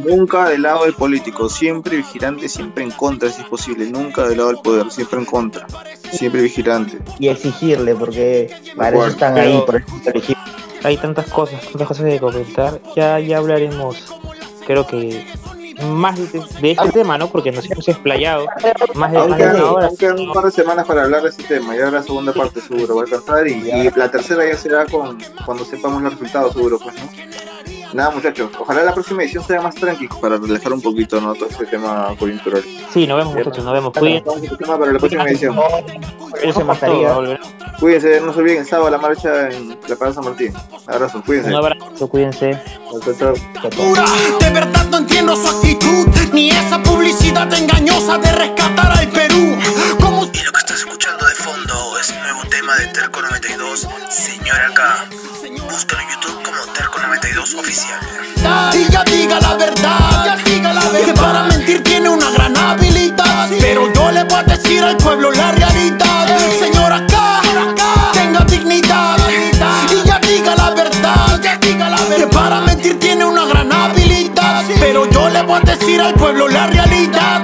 [0.03, 3.85] Nunca del lado del político, siempre vigilante, siempre en contra si es posible.
[3.89, 5.67] Nunca del lado del poder, siempre en contra.
[6.11, 6.99] Siempre vigilante.
[7.19, 10.37] Y exigirle, porque para eso están ahí, por eso elegir.
[10.83, 12.79] Hay tantas cosas, tantas cosas que comentar.
[12.95, 14.13] Ya, ya hablaremos,
[14.65, 15.25] creo que
[15.83, 17.27] más de, de este tema, ¿no?
[17.27, 18.45] Porque nos hemos explayado
[18.93, 19.89] más de, Aún más de una hora.
[19.97, 21.75] quedan un par de semanas para hablar de este tema.
[21.75, 23.47] Ya la segunda parte seguro va a alcanzar.
[23.47, 27.09] Y, y la tercera ya será con, cuando sepamos los resultados seguro, pues, ¿no?
[27.95, 28.51] Nada, muchachos.
[28.59, 31.33] Ojalá la próxima edición sea más tranquila para relajar un poquito, ¿no?
[31.33, 32.61] Todo este tema coyuntural.
[32.93, 33.93] Sí, nos vemos, muchachos, nos vemos.
[33.97, 34.29] Cuídense.
[34.43, 35.55] Este tema para la próxima edición.
[36.65, 37.13] Mascarilla.
[37.13, 37.47] volveremos.
[37.79, 40.53] Cuídense, no se olviden, el sábado la marcha en la Plaza San Martín.
[40.87, 41.49] Abrazo, cuídense.
[41.49, 42.45] Un abrazo, cuídense.
[42.45, 42.59] De
[44.49, 49.55] verdad no entiendo su actitud, ni esa publicidad engañosa de rescatar al Perú.
[50.33, 54.59] Y lo que estás escuchando de fondo es el nuevo tema de Terco 92, Señor
[54.69, 55.05] Acá.
[55.69, 56.34] Búscalo en YouTube
[57.45, 57.99] 92 Oficial.
[58.73, 61.05] y ya diga la verdad, ya diga la verdad.
[61.05, 63.49] Que para mentir tiene una gran habilidad.
[63.59, 66.39] Pero yo le voy a decir al pueblo la realidad.
[66.59, 67.41] Señor acá,
[68.13, 69.17] tenga dignidad.
[69.91, 72.17] Y ya diga la verdad, ya diga la verdad.
[72.17, 74.63] Que para mentir tiene una gran habilidad.
[74.79, 77.41] Pero yo le voy a decir al pueblo la realidad.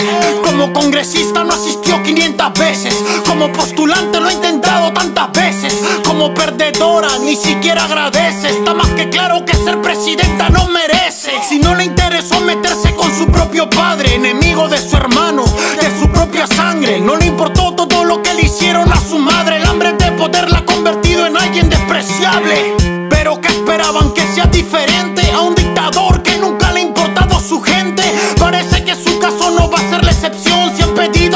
[0.61, 2.93] Como congresista no asistió 500 veces.
[3.25, 5.73] Como postulante lo ha intentado tantas veces.
[6.05, 8.49] Como perdedora ni siquiera agradece.
[8.49, 11.31] Está más que claro que ser presidenta no merece.
[11.49, 15.45] Si no le interesó meterse con su propio padre, enemigo de su hermano,
[15.81, 16.99] de su propia sangre.
[16.99, 19.57] No le importó todo lo que le hicieron a su madre.
[19.57, 23.07] El hambre de poder la ha convertido en alguien despreciable.
[23.09, 24.10] Pero que esperaban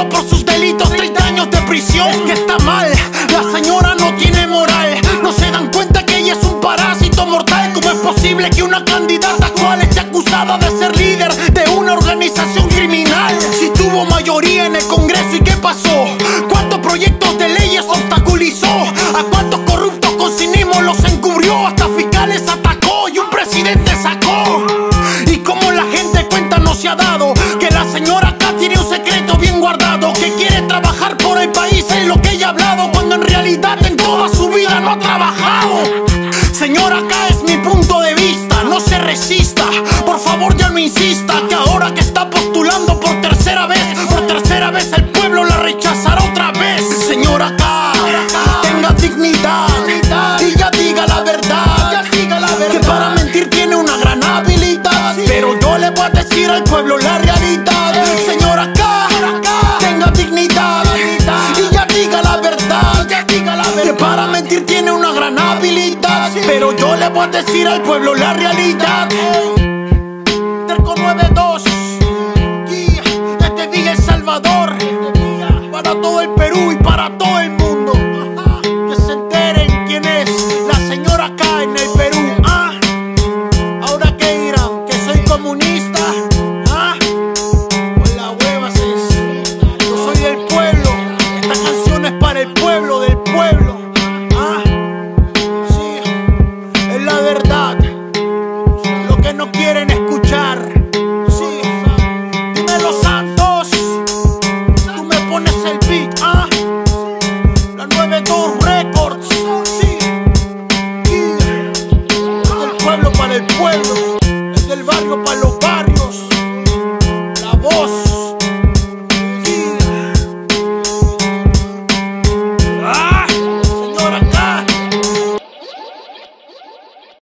[0.04, 2.10] por sus delitos, 30 años de prisión.
[2.10, 2.92] Es que está mal,
[3.32, 5.00] la señora no tiene moral.
[5.24, 7.72] No se dan cuenta que ella es un parásito mortal.
[7.74, 12.68] ¿Cómo es posible que una candidata actual esté acusada de ser líder de una organización
[12.68, 13.38] criminal?
[13.58, 16.06] Si tuvo mayoría en el Congreso, ¿y qué pasó?
[16.50, 18.68] ¿Cuántos proyectos de leyes obstaculizó?
[18.68, 21.68] ¿A cuántos corruptos con cinismo los encubrió?
[21.68, 24.66] Hasta fiscales atacó y un presidente sacó.
[25.28, 27.34] ¿Y cómo la gente cuenta no se ha dado?
[67.36, 69.10] Decir al pueblo la realidad.